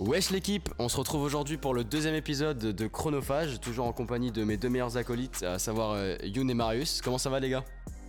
Wesh 0.00 0.30
l'équipe, 0.30 0.68
on 0.78 0.88
se 0.88 0.96
retrouve 0.96 1.22
aujourd'hui 1.22 1.56
pour 1.56 1.72
le 1.72 1.84
deuxième 1.84 2.14
épisode 2.16 2.58
de 2.58 2.86
Chronophage, 2.88 3.60
toujours 3.60 3.86
en 3.86 3.92
compagnie 3.92 4.32
de 4.32 4.42
mes 4.42 4.56
deux 4.56 4.68
meilleurs 4.68 4.96
acolytes, 4.96 5.42
à 5.44 5.58
savoir 5.60 5.92
euh, 5.92 6.16
Youn 6.24 6.50
et 6.50 6.54
Marius. 6.54 7.00
Comment 7.00 7.18
ça 7.18 7.30
va 7.30 7.38
les 7.38 7.48
gars? 7.50 7.64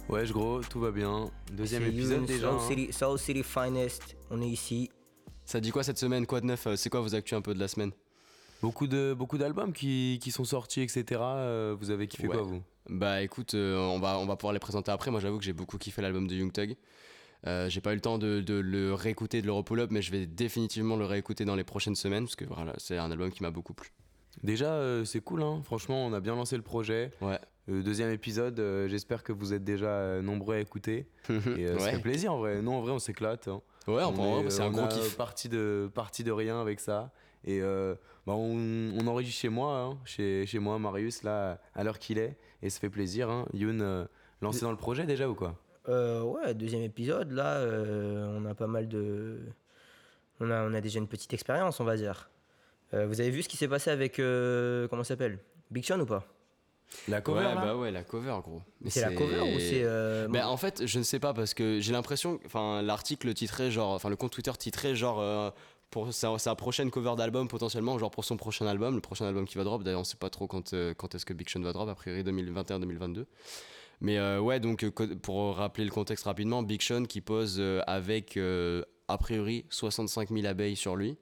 Wesh 0.10 0.32
gros, 0.32 0.62
tout 0.62 0.80
va 0.80 0.92
bien. 0.92 1.30
Deuxième 1.54 1.84
C'est 1.84 1.90
épisode 1.90 2.18
Youn, 2.18 2.26
déjà. 2.26 2.50
South 2.52 2.62
hein. 2.62 2.68
City, 2.68 2.88
South 2.94 3.20
City 3.20 3.44
Finest, 3.44 4.16
on 4.32 4.42
est 4.42 4.48
ici. 4.48 4.90
Ça 5.46 5.60
dit 5.60 5.70
quoi 5.70 5.84
cette 5.84 6.00
semaine? 6.00 6.26
Quoi 6.26 6.42
de 6.42 6.48
neuf? 6.48 6.66
Euh, 6.66 6.76
C'est 6.76 6.90
quoi 6.90 7.02
vos 7.02 7.14
actus 7.14 7.38
un 7.38 7.42
peu 7.42 7.54
de 7.54 7.60
la 7.60 7.68
semaine? 7.68 7.92
Beaucoup 8.64 8.88
de 8.88 9.14
beaucoup 9.16 9.38
d'albums 9.38 9.72
qui, 9.74 10.18
qui 10.22 10.32
sont 10.32 10.44
sortis, 10.46 10.82
etc. 10.82 11.04
Euh, 11.22 11.76
vous 11.80 11.92
avez 11.92 12.08
kiffé 12.08 12.28
Ouais. 12.28 12.36
quoi 12.36 12.44
vous? 12.44 12.64
Bah 12.90 13.22
écoute, 13.22 13.54
euh, 13.54 13.78
on, 13.78 14.00
va, 14.00 14.18
on 14.18 14.26
va 14.26 14.36
pouvoir 14.36 14.54
les 14.54 14.60
présenter 14.60 14.92
après. 14.92 15.12
Moi 15.12 15.20
j'avoue 15.20 15.38
que 15.38 15.44
j'ai 15.44 15.54
beaucoup 15.54 15.78
kiffé 15.78 16.02
l'album 16.02 16.28
de 16.28 16.34
Young 16.34 16.52
Thug. 16.52 16.76
Euh, 17.48 17.70
j'ai 17.70 17.82
pas 17.82 17.92
eu 17.92 17.96
le 17.96 18.02
temps 18.02 18.18
de, 18.18 18.42
de 18.42 18.56
le 18.56 18.94
réécouter, 18.94 19.42
de 19.42 19.46
le 19.48 19.52
repull-up, 19.54 19.90
mais 19.92 20.02
je 20.02 20.12
vais 20.12 20.26
définitivement 20.26 20.96
le 20.96 21.06
réécouter 21.06 21.46
dans 21.46 21.56
les 21.56 21.64
prochaines 21.64 21.96
semaines 21.96 22.24
parce 22.26 22.36
que 22.36 22.46
voilà, 22.46 22.74
c'est 22.78 22.98
un 22.98 23.12
album 23.12 23.30
qui 23.32 23.44
m'a 23.44 23.52
beaucoup 23.52 23.74
plu. 23.74 23.92
Déjà 24.44 24.74
euh, 24.74 25.06
c'est 25.06 25.22
cool 25.22 25.42
hein. 25.44 25.62
Franchement 25.64 26.06
on 26.06 26.12
a 26.14 26.20
bien 26.20 26.36
lancé 26.36 26.58
le 26.58 26.64
projet. 26.64 27.12
Ouais. 27.22 27.40
Euh, 27.70 27.82
deuxième 27.82 28.12
épisode, 28.12 28.60
euh, 28.60 28.88
j'espère 28.88 29.24
que 29.24 29.32
vous 29.32 29.54
êtes 29.54 29.64
déjà 29.64 30.22
nombreux 30.22 30.56
à 30.56 30.60
écouter. 30.60 31.08
Et 31.30 31.34
euh, 31.68 31.78
ça 31.80 31.86
ouais. 31.86 31.92
fait 31.94 32.00
plaisir 32.00 32.34
en 32.34 32.40
vrai. 32.40 32.62
Nous 32.62 32.72
en 32.72 32.82
vrai 32.82 32.92
on 32.92 33.00
s'éclate. 33.00 33.48
hein. 33.48 33.62
Ouais, 33.88 34.04
on, 34.04 34.20
On 34.20 34.46
est- 34.46 34.50
c'est 34.50 34.62
un 34.64 34.72
gros 34.72 34.88
kiff. 34.88 35.16
Parti 35.16 35.48
de, 35.48 35.90
parti 35.94 36.24
de 36.24 36.32
rien 36.32 36.60
avec 36.60 36.80
ça. 36.80 37.12
Et 37.48 37.62
bah, 37.62 38.34
on, 38.34 38.92
on 39.00 39.06
enregistre 39.08 39.40
chez 39.40 39.50
moi, 39.50 39.78
hein, 39.80 39.98
chez, 40.04 40.48
chez 40.48 40.58
moi, 40.58 40.80
Marius, 40.80 41.22
là, 41.22 41.60
à 41.76 41.84
l'heure 41.84 42.00
qu'il 42.00 42.18
est. 42.18 42.36
Et 42.64 42.72
ça 42.72 42.80
fait 42.80 42.90
plaisir. 42.90 43.30
Hein. 43.30 43.46
Youn, 43.54 44.08
lancé 44.42 44.62
dans 44.62 44.72
le 44.72 44.78
projet 44.78 45.06
déjà 45.06 45.30
ou 45.30 45.36
quoi? 45.36 45.56
Euh, 45.90 46.22
ouais, 46.22 46.54
deuxième 46.54 46.82
épisode, 46.84 47.32
là, 47.32 47.58
euh, 47.58 48.26
on 48.38 48.46
a 48.46 48.54
pas 48.56 48.68
mal 48.68 48.88
de... 48.88 49.40
On 50.40 50.50
a, 50.52 50.64
on 50.64 50.74
a 50.74 50.82
déjà 50.82 51.00
une 51.00 51.08
petite 51.08 51.34
expérience, 51.34 51.80
on 51.80 51.84
va 51.86 51.96
dire. 51.96 52.30
Euh, 52.94 53.06
vous 53.08 53.22
avez 53.22 53.30
vu 53.30 53.44
ce 53.44 53.50
qui 53.50 53.58
s'est 53.58 53.68
passé 53.68 53.90
avec... 53.90 54.20
euh, 54.20 54.88
comment 54.88 55.04
ça 55.04 55.10
s'appelle? 55.10 55.40
Big 55.72 55.84
Sean 55.86 56.00
ou 56.00 56.06
pas? 56.06 56.26
La 57.08 57.20
cover 57.22 57.40
ouais, 57.40 57.56
là 57.56 57.56
bah 57.56 57.76
ouais, 57.76 57.92
la 57.92 58.04
cover 58.04 58.38
gros. 58.44 58.62
Mais 58.82 58.90
C'est 58.90 59.02
la 59.02 59.12
cover 59.12 59.42
ou 59.42 59.60
c'est... 59.60 59.82
euh, 59.84 60.28
Ben, 60.28 60.46
en 60.46 60.58
fait, 60.58 60.86
je 60.86 61.00
ne 61.00 61.04
sais 61.04 61.20
pas 61.20 61.34
parce 61.34 61.54
que 61.54 61.80
j'ai 61.80 61.92
l'impression, 61.92 62.40
enfin, 62.46 62.82
l'article 62.84 63.34
titrait 63.34 63.72
genre, 63.72 63.94
enfin, 63.94 64.10
le 64.10 64.16
compte 64.16 64.32
Twitter 64.32 64.52
titrait 64.58 64.96
genre 64.96 65.20
euh, 65.20 65.50
pour 65.90 66.14
sa, 66.14 66.38
sa 66.38 66.54
prochaine 66.56 66.92
cover 66.92 67.16
d'album 67.18 67.48
potentiellement, 67.48 67.98
genre 67.98 68.12
pour 68.12 68.24
son 68.24 68.38
prochain 68.38 68.68
album, 68.68 68.94
le 68.96 69.02
prochain 69.02 69.26
album 69.26 69.46
qui 69.46 69.58
va 69.58 69.64
drop. 69.64 69.84
D'ailleurs, 69.84 70.02
on 70.02 70.04
sait 70.06 70.18
pas 70.18 70.30
trop 70.30 70.46
quand, 70.48 70.74
euh, 70.74 70.94
quand 70.94 71.16
est-ce 71.16 71.26
que 71.26 71.34
Big 71.34 71.50
Sean 71.50 71.62
va 71.62 71.74
drop, 71.74 71.90
a 71.90 71.96
priori 71.96 72.24
2021-2022. 72.24 73.26
Mais 74.02 74.18
euh, 74.18 74.40
ouais, 74.40 74.60
donc 74.60 74.84
euh, 74.84 74.92
pour 75.22 75.56
rappeler 75.56 75.86
le 75.86 75.92
contexte 75.92 76.26
rapidement, 76.26 76.64
Big 76.64 76.82
Sean 76.82 77.04
qui 77.06 77.22
pose 77.22 77.58
euh, 77.60 77.82
avec 77.88 78.38
euh, 78.38 78.84
a 79.08 79.18
priori 79.18 79.66
65 79.70 80.30
000 80.32 80.46
abeilles 80.46 80.76
sur 80.76 80.96
lui. 80.96 81.18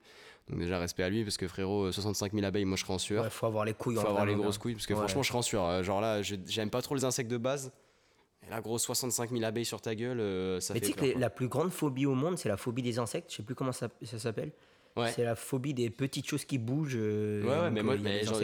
Donc 0.49 0.59
déjà 0.59 0.77
respect 0.77 1.03
à 1.03 1.09
lui 1.09 1.23
parce 1.23 1.37
que 1.37 1.47
frérot, 1.47 1.85
euh, 1.85 1.91
65 1.91 2.33
000 2.33 2.45
abeilles, 2.45 2.65
moi 2.65 2.75
je 2.75 2.83
serais 2.83 2.93
en 2.93 2.97
sueur. 2.97 3.23
ouais, 3.23 3.29
faut 3.29 3.45
avoir 3.45 3.63
les 3.63 3.73
couilles. 3.73 3.95
Faut 3.95 4.07
avoir 4.07 4.25
les 4.25 4.35
grosses 4.35 4.57
couilles 4.57 4.73
parce 4.73 4.85
que 4.87 4.93
Ouais. 4.93 4.99
franchement 4.99 5.21
je 5.23 5.27
serais 5.29 5.37
en 5.39 5.43
sueur. 5.43 5.65
Euh, 5.65 5.83
Genre 5.83 6.01
là, 6.01 6.21
j'aime 6.21 6.69
pas 6.69 6.81
trop 6.81 6.95
les 6.95 7.05
insectes 7.05 7.31
de 7.31 7.37
base. 7.37 7.71
Et 8.45 8.49
là, 8.49 8.59
gros, 8.59 8.77
65 8.77 9.29
000 9.31 9.41
abeilles 9.45 9.63
sur 9.63 9.79
ta 9.79 9.95
gueule, 9.95 10.19
euh, 10.19 10.59
ça 10.59 10.73
Mais 10.73 10.81
tu 10.81 10.91
fait 10.91 10.99
sais 10.99 11.13
que 11.13 11.19
la 11.19 11.29
plus 11.29 11.47
grande 11.47 11.71
phobie 11.71 12.05
au 12.05 12.13
monde, 12.13 12.37
c'est 12.37 12.49
la 12.49 12.57
phobie 12.57 12.81
des 12.81 12.99
insectes. 12.99 13.31
Je 13.31 13.37
sais 13.37 13.43
plus 13.43 13.55
comment 13.55 13.71
ça, 13.71 13.87
ça 14.03 14.19
s'appelle. 14.19 14.51
Ouais. 14.95 15.11
C'est 15.11 15.23
la 15.23 15.35
phobie 15.35 15.73
des 15.73 15.89
petites 15.89 16.27
choses 16.29 16.45
qui 16.45 16.59
bougent. 16.59 16.95
euh, 16.95 17.41
Ouais, 17.43 17.49
ouais, 17.63 17.71
mais 17.71 17.79
euh, 17.79 17.83
moi, 17.83 17.95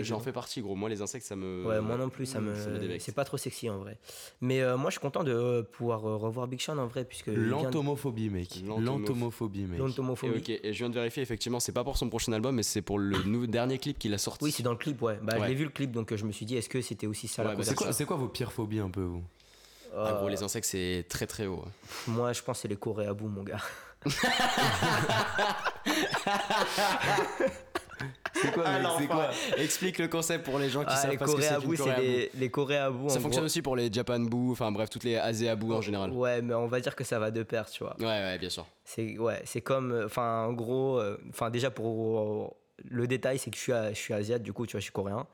j'en 0.02 0.20
fais 0.20 0.32
partie, 0.32 0.62
gros. 0.62 0.76
Moi, 0.76 0.90
les 0.90 1.02
insectes, 1.04 1.26
ça 1.26 1.36
me. 1.36 1.64
Ouais, 1.64 1.80
moi 1.80 1.96
non 1.96 2.10
plus, 2.10 2.26
ça 2.26 2.40
me, 2.42 2.56
ça 2.56 2.70
me 2.70 2.80
dévecte. 2.80 3.04
c'est 3.06 3.14
pas 3.14 3.24
trop 3.24 3.38
sexy 3.38 3.70
en 3.70 3.78
vrai. 3.78 4.00
Mais 4.42 4.62
euh, 4.62 4.76
moi, 4.76 4.90
je 4.90 4.94
suis 4.94 5.00
content 5.00 5.24
de 5.24 5.32
euh, 5.32 5.62
pouvoir 5.62 6.02
revoir 6.02 6.48
Big 6.48 6.60
Sean 6.60 6.78
en 6.80 6.88
vrai, 6.88 7.06
puisque 7.06 7.28
L'entomophobie, 7.28 8.30
mec. 8.32 8.50
L'entomoph- 8.66 8.84
L'entomophobie, 8.84 9.62
mec. 9.66 9.76
Et, 9.76 9.82
l'entomophobie. 9.84 10.38
ok, 10.40 10.50
et 10.50 10.74
je 10.74 10.78
viens 10.80 10.90
de 10.90 10.96
vérifier, 10.96 11.22
effectivement, 11.22 11.60
c'est 11.60 11.72
pas 11.72 11.84
pour 11.84 11.98
son 11.98 12.10
prochain 12.10 12.34
album, 12.34 12.56
mais 12.56 12.64
c'est 12.64 12.82
pour 12.82 12.98
le 12.98 13.18
nou- 13.26 13.46
dernier 13.46 13.78
clip 13.78 14.00
qu'il 14.00 14.14
a 14.16 14.18
sorti. 14.18 14.44
Oui, 14.46 14.52
c'est 14.52 14.64
dans 14.64 14.72
le 14.72 14.78
clip, 14.78 15.00
ouais. 15.04 15.20
Bah, 15.22 15.38
Ouais. 15.40 15.48
l'ai 15.50 15.54
vu 15.56 15.66
le 15.66 15.70
clip, 15.70 15.92
donc 15.92 16.12
euh, 16.12 16.18
je 16.18 16.26
me 16.26 16.32
suis 16.32 16.46
dit, 16.48 16.56
est-ce 16.58 16.70
que 16.70 16.82
c'était 16.82 17.06
aussi 17.08 17.28
ça 17.28 17.44
Ouais, 17.44 17.50
la 17.50 17.56
bah, 17.56 17.64
C'est 17.64 17.76
quoi, 17.76 17.86
conversation 17.86 17.98
c'est 18.04 18.08
quoi 18.08 18.18
vos 18.18 18.28
pires 18.28 18.52
phobies 18.52 18.80
un 18.80 18.90
peu, 18.90 19.02
vous? 19.04 19.24
Ah, 19.96 20.14
gros, 20.20 20.30
les 20.30 20.42
insectes, 20.44 20.66
c'est 20.68 21.06
très 21.10 21.26
très 21.28 21.46
haut. 21.48 21.64
Moi, 22.08 22.34
je 22.34 22.42
pense 22.42 22.58
que 22.58 22.62
c'est 22.64 22.68
les 22.68 22.76
bout, 22.76 23.28
mon 23.28 23.44
gars. 23.44 23.58
C'est 28.34 28.54
quoi, 28.54 28.64
C'est 28.98 29.08
quoi 29.08 29.30
Explique 29.58 29.98
le 29.98 30.08
concept 30.08 30.46
pour 30.46 30.60
les 30.60 30.70
gens 30.70 30.82
qui 30.82 30.92
Ah, 30.92 30.96
savent 30.96 31.12
les 31.12 31.18
pas 31.18 31.28
ce 31.28 31.36
que 31.36 31.42
c'est 31.42 31.48
à 31.50 31.60
bout. 31.60 31.76
les, 32.00 32.32
les 32.36 32.50
Corées 32.50 32.78
à 32.78 32.90
bout. 32.90 33.10
Ça 33.10 33.20
fonctionne 33.20 33.42
gros. 33.42 33.46
aussi 33.48 33.62
pour 33.62 33.76
les 33.76 33.92
Japan 33.92 34.20
Boo, 34.20 34.52
enfin 34.54 34.72
bref, 34.72 34.90
toutes 34.90 35.04
les 35.04 35.20
bout 35.58 35.74
en 35.74 35.82
général. 35.82 36.12
Ouais, 36.12 36.42
mais 36.42 36.54
on 36.54 36.68
va 36.68 36.80
dire 36.80 36.96
que 36.96 37.04
ça 37.04 37.20
va 37.20 37.32
de 37.32 37.44
pair, 37.44 37.70
tu 37.70 37.84
vois. 37.84 37.96
Ouais, 38.00 38.06
ouais, 38.06 38.38
bien 38.38 38.50
sûr. 38.50 38.66
C'est 38.86 39.18
ouais, 39.18 39.42
c'est 39.46 39.62
comme, 39.62 39.92
euh, 39.92 40.06
enfin, 40.06 40.46
en 40.46 40.54
gros, 40.54 41.00
euh, 41.00 41.18
enfin, 41.30 41.50
déjà 41.50 41.70
pour 41.72 42.20
euh, 42.20 42.48
le 42.90 43.08
détail, 43.08 43.38
c'est 43.40 43.50
que 43.52 43.58
je 43.58 43.62
suis, 43.62 43.74
à- 43.74 43.90
je 43.92 43.98
suis 44.00 44.14
asiate, 44.14 44.42
du 44.44 44.54
coup, 44.54 44.66
tu 44.66 44.74
vois, 44.74 44.80
je 44.80 44.86
suis 44.86 44.94
coréen. 44.94 45.28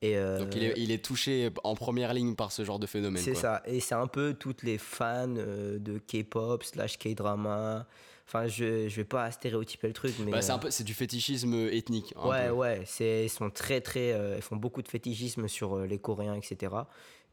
Et 0.00 0.16
euh, 0.16 0.38
Donc 0.38 0.54
il 0.54 0.62
est, 0.62 0.74
il 0.76 0.92
est 0.92 1.04
touché 1.04 1.50
en 1.64 1.74
première 1.74 2.14
ligne 2.14 2.36
par 2.36 2.52
ce 2.52 2.64
genre 2.64 2.78
de 2.78 2.86
phénomène. 2.86 3.20
C'est 3.22 3.34
ça, 3.34 3.62
et 3.66 3.80
c'est 3.80 3.96
un 3.96 4.06
peu 4.06 4.34
toutes 4.34 4.62
les 4.62 4.78
fans 4.78 5.26
de 5.26 5.98
K-pop 6.06 6.62
slash 6.62 6.98
K-drama. 6.98 7.84
Enfin, 8.28 8.46
je, 8.46 8.88
je 8.88 8.96
vais 8.96 9.04
pas 9.04 9.30
stéréotyper 9.30 9.86
le 9.88 9.94
truc, 9.94 10.14
mais 10.22 10.30
Bah, 10.32 10.42
c'est 10.42 10.52
euh, 10.52 10.56
un 10.56 10.58
peu, 10.58 10.70
c'est 10.70 10.84
du 10.84 10.92
fétichisme 10.92 11.54
ethnique. 11.72 12.12
un 12.16 12.28
ouais, 12.28 12.46
peu. 12.48 12.52
ouais, 12.52 12.82
c'est 12.84 13.24
ils 13.24 13.30
sont 13.30 13.48
très 13.48 13.80
très, 13.80 14.12
euh, 14.12 14.36
ils 14.36 14.42
font 14.42 14.56
beaucoup 14.56 14.82
de 14.82 14.88
fétichisme 14.88 15.48
sur 15.48 15.74
euh, 15.78 15.86
les 15.86 15.98
Coréens, 15.98 16.34
etc. 16.34 16.72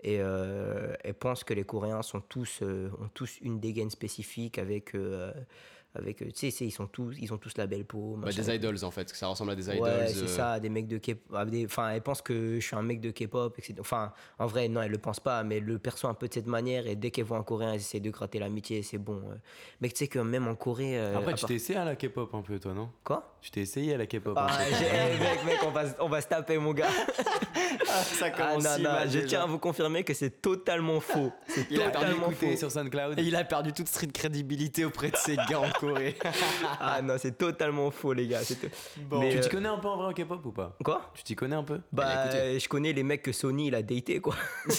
Et 0.04 0.20
euh, 0.22 0.94
elles 1.04 1.14
pensent 1.14 1.44
que 1.44 1.54
les 1.54 1.66
Coréens 1.66 2.02
sont 2.02 2.22
tous 2.22 2.60
euh, 2.62 2.90
ont 3.02 3.10
tous 3.14 3.40
une 3.42 3.60
dégaine 3.60 3.90
spécifique 3.90 4.58
avec 4.58 4.96
euh, 4.96 5.34
avec 5.96 6.22
euh, 6.22 6.26
tu 6.34 6.52
sais, 6.52 6.66
ils 6.66 6.72
sont 6.72 6.88
tous 6.88 7.16
ils 7.20 7.34
ont 7.34 7.38
tous 7.38 7.58
la 7.58 7.68
belle 7.68 7.86
peau. 7.86 8.16
Bah, 8.18 8.32
des 8.32 8.56
idols 8.56 8.84
en 8.84 8.92
fait, 8.92 9.10
ça 9.10 9.28
ressemble 9.28 9.52
à 9.52 9.56
des 9.56 9.70
idols. 9.70 9.80
Ouais, 9.82 10.08
c'est 10.08 10.24
euh, 10.24 10.28
ça, 10.28 10.60
des 10.60 10.70
mecs 10.70 10.88
de 10.88 10.98
K-pop. 10.98 11.36
ah, 11.38 11.46
Enfin, 11.66 11.90
elle 11.92 12.02
pense 12.02 12.22
que 12.22 12.60
je 12.60 12.66
suis 12.66 12.76
un 12.76 12.82
mec 12.82 13.00
de 13.02 13.12
K-pop, 13.12 13.54
etc. 13.58 13.76
Enfin, 13.80 14.12
en 14.40 14.46
vrai, 14.48 14.68
non, 14.68 14.82
elle 14.82 14.92
le 14.92 14.98
pense 14.98 15.20
pas, 15.20 15.44
mais 15.44 15.58
elle 15.58 15.64
le 15.66 15.80
perçoit 15.80 16.10
un 16.10 16.14
peu 16.14 16.28
de 16.28 16.34
cette 16.34 16.48
manière. 16.48 16.88
Et 16.88 16.96
dès 16.96 17.12
qu'elle 17.12 17.26
voit 17.26 17.38
un 17.38 17.44
Coréen, 17.44 17.70
elle 17.72 17.76
essaie 17.80 18.00
de 18.00 18.10
gratter 18.10 18.40
l'amitié, 18.40 18.82
c'est 18.84 18.98
bon. 18.98 19.18
euh. 19.32 19.36
Mec, 19.82 19.94
tu 19.94 20.00
sais 20.00 20.08
que 20.08 20.20
même 20.20 20.48
en 20.48 20.56
Corée. 20.56 20.98
euh, 21.00 21.18
Après, 21.18 21.34
tu 21.34 21.42
part- 21.42 21.48
t'es 21.48 21.56
essayé 21.56 21.80
à 21.80 21.86
la 21.86 21.96
K-pop 21.96 22.34
un 22.34 22.42
peu, 22.42 22.60
toi, 22.60 22.74
non? 22.74 22.90
Quoi? 23.04 23.38
Tu 23.42 23.52
t'es 23.52 23.62
essayé 23.62 23.94
à 23.94 23.98
la 23.98 24.06
K-pop 24.06 24.34
ah, 24.38 24.46
un 24.46 24.48
peu 24.58 24.64
j'ai- 24.78 24.86
eh, 24.86 25.20
mec, 25.20 25.46
mec, 25.46 25.60
on 25.66 25.72
va, 25.72 25.90
se- 25.90 25.96
on 26.00 26.10
va 26.10 26.22
se 26.22 26.28
taper, 26.28 26.58
mon 26.58 26.74
gars. 26.74 26.90
ça 27.86 28.28
Ah, 28.38 28.56
non, 28.58 28.80
non, 28.84 28.90
je 29.10 29.20
tiens 29.20 29.44
à 29.44 29.46
vous 29.46 29.60
confirmer 29.60 30.04
que 30.04 30.14
c'est 30.14 30.42
totalement 30.42 31.00
faux. 31.00 31.32
C'est 31.48 31.66
Il 31.70 31.82
a 31.82 31.90
perdu 31.90 32.08
totalement 32.14 32.32
faux. 32.32 32.56
sur 32.58 32.72
SoundCloud. 32.72 33.20
Et 33.20 33.24
il 33.24 33.36
a 33.36 33.44
perdu 33.44 33.74
toute 33.74 33.88
street 33.88 34.08
crédibilité 34.08 34.86
auprès 34.86 35.12
de 35.12 35.16
ses 35.18 35.36
gars 35.36 35.60
en 35.60 35.70
Corée. 35.88 36.16
Ah 36.80 37.02
non, 37.02 37.16
c'est 37.18 37.38
totalement 37.38 37.90
faux, 37.92 38.14
les 38.14 38.28
gars. 38.28 38.42
c'est 38.42 38.56
tout- 38.56 38.76
Bon. 38.98 39.20
Mais, 39.20 39.32
tu 39.32 39.38
euh, 39.38 39.42
t'y 39.42 39.50
connais 39.50 39.70
un 39.70 39.78
peu 39.78 39.88
en 39.88 39.98
vrai 39.98 40.08
en 40.08 40.14
K-pop 40.14 40.46
ou 40.46 40.52
pas? 40.52 40.76
Quoi? 40.84 41.12
Tu 41.14 41.24
t'y 41.24 41.36
connais 41.36 41.56
un 41.56 41.64
peu? 41.64 41.80
Bah, 41.92 42.14
écoutez. 42.24 42.38
euh, 42.40 42.60
je 42.60 42.68
connais 42.68 42.94
les 42.94 43.04
mecs 43.04 43.22
que 43.24 43.32
Sony 43.32 43.68
il 43.68 43.76
a 43.76 43.82
daté, 43.82 44.20
quoi. 44.20 44.36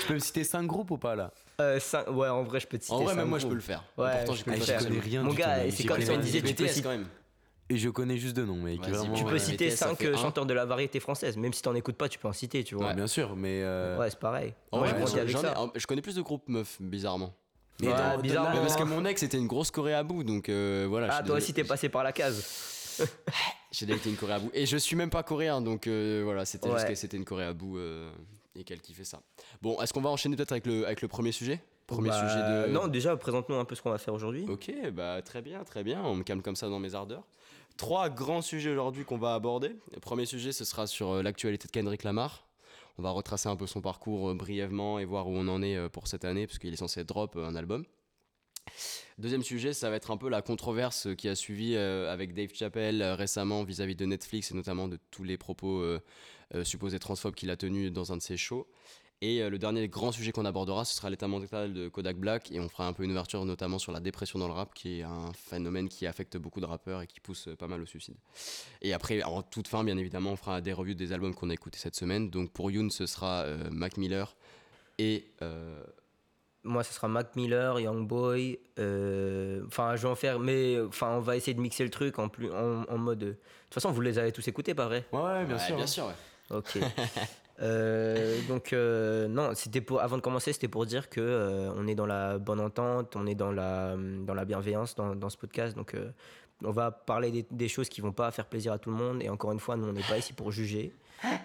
Tu 0.00 0.06
peux 0.08 0.14
me 0.14 0.18
citer 0.18 0.44
5 0.44 0.66
groupes 0.66 0.90
ou 0.90 0.98
pas 0.98 1.14
là? 1.14 1.30
Euh, 1.60 1.78
cinq- 1.80 2.08
Ouais, 2.08 2.28
en 2.28 2.42
vrai, 2.44 2.60
je 2.60 2.66
peux 2.66 2.78
te 2.78 2.84
citer 2.84 2.94
En 2.94 2.98
vrai, 3.02 3.08
cinq 3.14 3.16
même 3.20 3.28
moi 3.28 3.38
je 3.38 3.46
peux 3.46 3.54
le 3.54 3.60
faire. 3.60 3.82
Ouais, 3.98 4.10
Pourtant, 4.12 4.32
je 4.34 4.44
peux 4.44 4.50
le 4.52 4.56
je 4.58 4.64
faire. 4.64 4.78
connais 4.82 4.98
rien 5.00 5.22
Mon 5.22 5.30
du 5.30 5.36
gars, 5.36 5.70
c'est 5.70 5.84
comme 5.84 6.00
si 6.00 6.10
on 6.10 6.18
disait, 6.18 6.42
tu 6.42 6.54
peux 6.54 6.64
BTS 6.64 6.68
citer- 6.68 6.82
quand 6.82 6.90
même. 6.90 7.06
Et 7.68 7.76
je 7.78 7.88
connais 7.88 8.16
juste 8.16 8.36
deux 8.36 8.44
noms, 8.44 8.54
mec. 8.56 8.78
Vas-y, 8.80 8.90
Vraiment, 8.92 9.14
Tu 9.14 9.24
peux 9.24 9.32
Ouais, 9.32 9.38
citer 9.40 9.66
BTS, 9.68 9.76
ça 9.76 9.86
5 9.88 9.96
fait 9.96 10.12
un. 10.12 10.16
chanteurs 10.16 10.46
de 10.46 10.54
la 10.54 10.64
variété 10.64 11.00
française, 11.00 11.36
même 11.36 11.52
si 11.52 11.62
t'en 11.62 11.74
écoutes 11.74 11.96
pas, 11.96 12.08
tu 12.08 12.18
peux 12.18 12.28
en 12.28 12.32
citer, 12.32 12.62
tu 12.62 12.74
vois. 12.76 12.88
Ouais, 12.88 12.94
bien 12.94 13.06
sûr, 13.08 13.34
mais. 13.36 13.62
euh, 13.64 13.98
Ouais, 13.98 14.08
c'est 14.10 14.18
pareil. 14.20 14.54
En 14.70 14.78
vrai, 14.78 14.90
je 14.90 15.80
je 15.80 15.86
connais 15.86 16.02
plus 16.02 16.14
de 16.14 16.22
groupes 16.22 16.48
meufs, 16.48 16.80
bizarrement. 16.80 17.34
Mais 17.80 17.88
Ouais, 17.88 17.94
dans- 17.94 18.44
dans- 18.44 18.60
parce 18.60 18.76
que 18.76 18.82
mon 18.84 19.04
ex 19.04 19.20
c'était 19.20 19.36
une 19.38 19.46
grosse 19.46 19.70
Corée 19.70 19.94
à 19.94 20.02
bout, 20.02 20.24
donc 20.24 20.48
euh, 20.48 20.86
voilà. 20.88 21.08
Ah, 21.10 21.22
toi 21.22 21.36
aussi, 21.36 21.52
t'es 21.52 21.64
passé 21.64 21.88
par 21.88 22.02
la 22.04 22.12
case. 22.12 22.44
J'ai 23.72 23.84
daté 23.86 24.08
une 24.08 24.16
Corée 24.16 24.32
à 24.34 24.38
bout. 24.38 24.50
Et 24.54 24.64
je 24.66 24.76
suis 24.76 24.96
même 24.96 25.10
pas 25.10 25.22
coréen, 25.22 25.60
donc 25.60 25.86
euh, 25.86 26.22
voilà, 26.24 26.44
c'était 26.46 26.70
juste 26.70 26.86
que 26.88 26.94
c'était 26.94 27.16
une 27.16 27.24
Corée 27.26 27.44
à 27.44 27.52
bout 27.52 27.76
euh, 27.78 28.10
et 28.58 28.64
qu'elle 28.64 28.80
kiffait 28.80 29.04
ça. 29.04 29.20
Bon, 29.60 29.78
est-ce 29.82 29.92
qu'on 29.92 30.00
va 30.00 30.08
enchaîner 30.10 30.36
peut-être 30.36 30.52
avec 30.52 30.66
le, 30.66 30.86
avec 30.86 31.02
le 31.02 31.08
premier 31.08 31.32
sujet? 31.32 31.60
Premier 31.86 32.08
Bah, 32.08 32.20
sujet 32.28 32.42
de. 32.68 32.72
Non, 32.72 32.86
déjà, 32.88 33.14
présente-nous 33.16 33.56
un 33.56 33.64
peu 33.64 33.74
ce 33.74 33.82
qu'on 33.82 33.90
va 33.90 33.98
faire 33.98 34.14
aujourd'hui. 34.14 34.46
Ok, 34.48 34.72
bah 34.92 35.20
très 35.22 35.42
bien, 35.42 35.62
très 35.64 35.84
bien. 35.84 36.02
On 36.04 36.14
me 36.16 36.22
calme 36.24 36.42
comme 36.42 36.56
ça 36.56 36.68
dans 36.68 36.78
mes 36.80 36.94
ardeurs. 36.94 37.22
Trois 37.76 38.08
grands 38.08 38.40
sujets 38.42 38.70
aujourd'hui 38.70 39.04
qu'on 39.04 39.18
va 39.18 39.34
aborder. 39.34 39.76
Le 39.92 40.00
premier 40.00 40.24
sujet, 40.24 40.50
ce 40.52 40.64
sera 40.64 40.86
sur 40.86 41.22
l'actualité 41.22 41.68
de 41.68 41.72
Kendrick 41.72 42.02
Lamar. 42.04 42.45
On 42.98 43.02
va 43.02 43.10
retracer 43.10 43.48
un 43.48 43.56
peu 43.56 43.66
son 43.66 43.80
parcours 43.80 44.30
euh, 44.30 44.34
brièvement 44.34 44.98
et 44.98 45.04
voir 45.04 45.28
où 45.28 45.36
on 45.36 45.48
en 45.48 45.62
est 45.62 45.76
euh, 45.76 45.88
pour 45.88 46.08
cette 46.08 46.24
année, 46.24 46.46
parce 46.46 46.58
qu'il 46.58 46.72
est 46.72 46.76
censé 46.76 47.04
drop 47.04 47.36
euh, 47.36 47.46
un 47.46 47.54
album. 47.54 47.84
Deuxième 49.18 49.42
sujet, 49.42 49.72
ça 49.72 49.90
va 49.90 49.96
être 49.96 50.10
un 50.10 50.16
peu 50.16 50.28
la 50.28 50.42
controverse 50.42 51.14
qui 51.16 51.28
a 51.28 51.34
suivi 51.34 51.76
avec 51.76 52.34
Dave 52.34 52.52
Chappelle 52.52 53.00
récemment 53.02 53.62
vis-à-vis 53.62 53.94
de 53.94 54.04
Netflix 54.04 54.50
et 54.50 54.54
notamment 54.54 54.88
de 54.88 54.98
tous 55.12 55.22
les 55.22 55.38
propos 55.38 55.82
supposés 56.64 56.98
transphobes 56.98 57.36
qu'il 57.36 57.48
a 57.50 57.56
tenus 57.56 57.92
dans 57.92 58.12
un 58.12 58.16
de 58.16 58.22
ses 58.22 58.36
shows. 58.36 58.66
Et 59.22 59.40
euh, 59.42 59.48
le 59.48 59.58
dernier 59.58 59.88
grand 59.88 60.12
sujet 60.12 60.30
qu'on 60.30 60.44
abordera, 60.44 60.84
ce 60.84 60.94
sera 60.94 61.08
l'état 61.08 61.26
mental 61.26 61.72
de 61.72 61.88
Kodak 61.88 62.16
Black 62.18 62.52
et 62.52 62.60
on 62.60 62.68
fera 62.68 62.86
un 62.86 62.92
peu 62.92 63.02
une 63.02 63.10
ouverture 63.12 63.42
notamment 63.46 63.78
sur 63.78 63.90
la 63.90 64.00
dépression 64.00 64.38
dans 64.38 64.46
le 64.46 64.52
rap 64.52 64.74
qui 64.74 65.00
est 65.00 65.02
un 65.04 65.32
phénomène 65.32 65.88
qui 65.88 66.06
affecte 66.06 66.36
beaucoup 66.36 66.60
de 66.60 66.66
rappeurs 66.66 67.00
et 67.00 67.06
qui 67.06 67.20
pousse 67.20 67.48
euh, 67.48 67.56
pas 67.56 67.66
mal 67.66 67.80
au 67.80 67.86
suicide. 67.86 68.16
Et 68.82 68.92
après, 68.92 69.22
en 69.22 69.40
toute 69.42 69.68
fin, 69.68 69.84
bien 69.84 69.96
évidemment, 69.96 70.32
on 70.32 70.36
fera 70.36 70.60
des 70.60 70.74
revues 70.74 70.94
des 70.94 71.12
albums 71.12 71.34
qu'on 71.34 71.48
a 71.48 71.54
écoutés 71.54 71.78
cette 71.78 71.96
semaine. 71.96 72.28
Donc 72.28 72.52
pour 72.52 72.70
Youn, 72.70 72.90
ce 72.90 73.06
sera 73.06 73.42
euh, 73.44 73.70
Mac 73.70 73.96
Miller 73.96 74.36
et... 74.98 75.30
euh, 75.42 75.82
moi, 76.68 76.82
ce 76.82 76.92
sera 76.92 77.06
Mac 77.06 77.36
Miller, 77.36 77.78
Young 77.78 78.08
Boy. 78.08 78.58
euh, 78.80 79.62
Enfin, 79.68 79.94
je 79.94 80.02
vais 80.02 80.08
en 80.08 80.16
faire, 80.16 80.40
mais 80.40 80.80
enfin, 80.80 81.12
on 81.16 81.20
va 81.20 81.36
essayer 81.36 81.54
de 81.54 81.60
mixer 81.60 81.84
le 81.84 81.90
truc 81.90 82.18
en, 82.18 82.28
plus, 82.28 82.50
en, 82.52 82.82
en 82.88 82.98
mode. 82.98 83.20
De 83.20 83.30
toute 83.30 83.74
façon, 83.74 83.92
vous 83.92 84.00
les 84.00 84.18
avez 84.18 84.32
tous 84.32 84.46
écoutés, 84.48 84.74
pas 84.74 84.86
vrai? 84.86 85.04
Ouais, 85.12 85.20
ouais, 85.20 85.44
bien 85.46 85.54
Ouais, 85.56 85.62
sûr. 85.62 85.76
bien 85.76 85.84
hein. 85.84 85.86
sûr, 85.86 86.06
ouais. 86.06 86.56
Ok. 86.58 86.78
Euh, 87.60 88.38
donc 88.48 88.72
euh, 88.72 89.28
non, 89.28 89.52
c'était 89.54 89.84
avant 89.98 90.16
de 90.16 90.22
commencer, 90.22 90.52
c'était 90.52 90.68
pour 90.68 90.84
dire 90.84 91.08
que 91.08 91.20
euh, 91.20 91.70
on 91.76 91.86
est 91.86 91.94
dans 91.94 92.06
la 92.06 92.38
bonne 92.38 92.60
entente, 92.60 93.16
on 93.16 93.26
est 93.26 93.34
dans 93.34 93.50
la 93.50 93.96
dans 93.96 94.34
la 94.34 94.44
bienveillance 94.44 94.94
dans, 94.94 95.14
dans 95.14 95.30
ce 95.30 95.36
podcast. 95.38 95.76
On 96.64 96.70
va 96.70 96.90
parler 96.90 97.30
des, 97.30 97.46
des 97.50 97.68
choses 97.68 97.88
qui 97.88 98.00
vont 98.00 98.12
pas 98.12 98.30
faire 98.30 98.46
plaisir 98.46 98.72
à 98.72 98.78
tout 98.78 98.90
le 98.90 98.96
monde. 98.96 99.22
Et 99.22 99.28
encore 99.28 99.52
une 99.52 99.60
fois, 99.60 99.76
nous 99.76 99.86
on 99.88 99.92
n'est 99.92 100.02
pas 100.02 100.18
ici 100.18 100.32
pour 100.32 100.50
juger, 100.52 100.92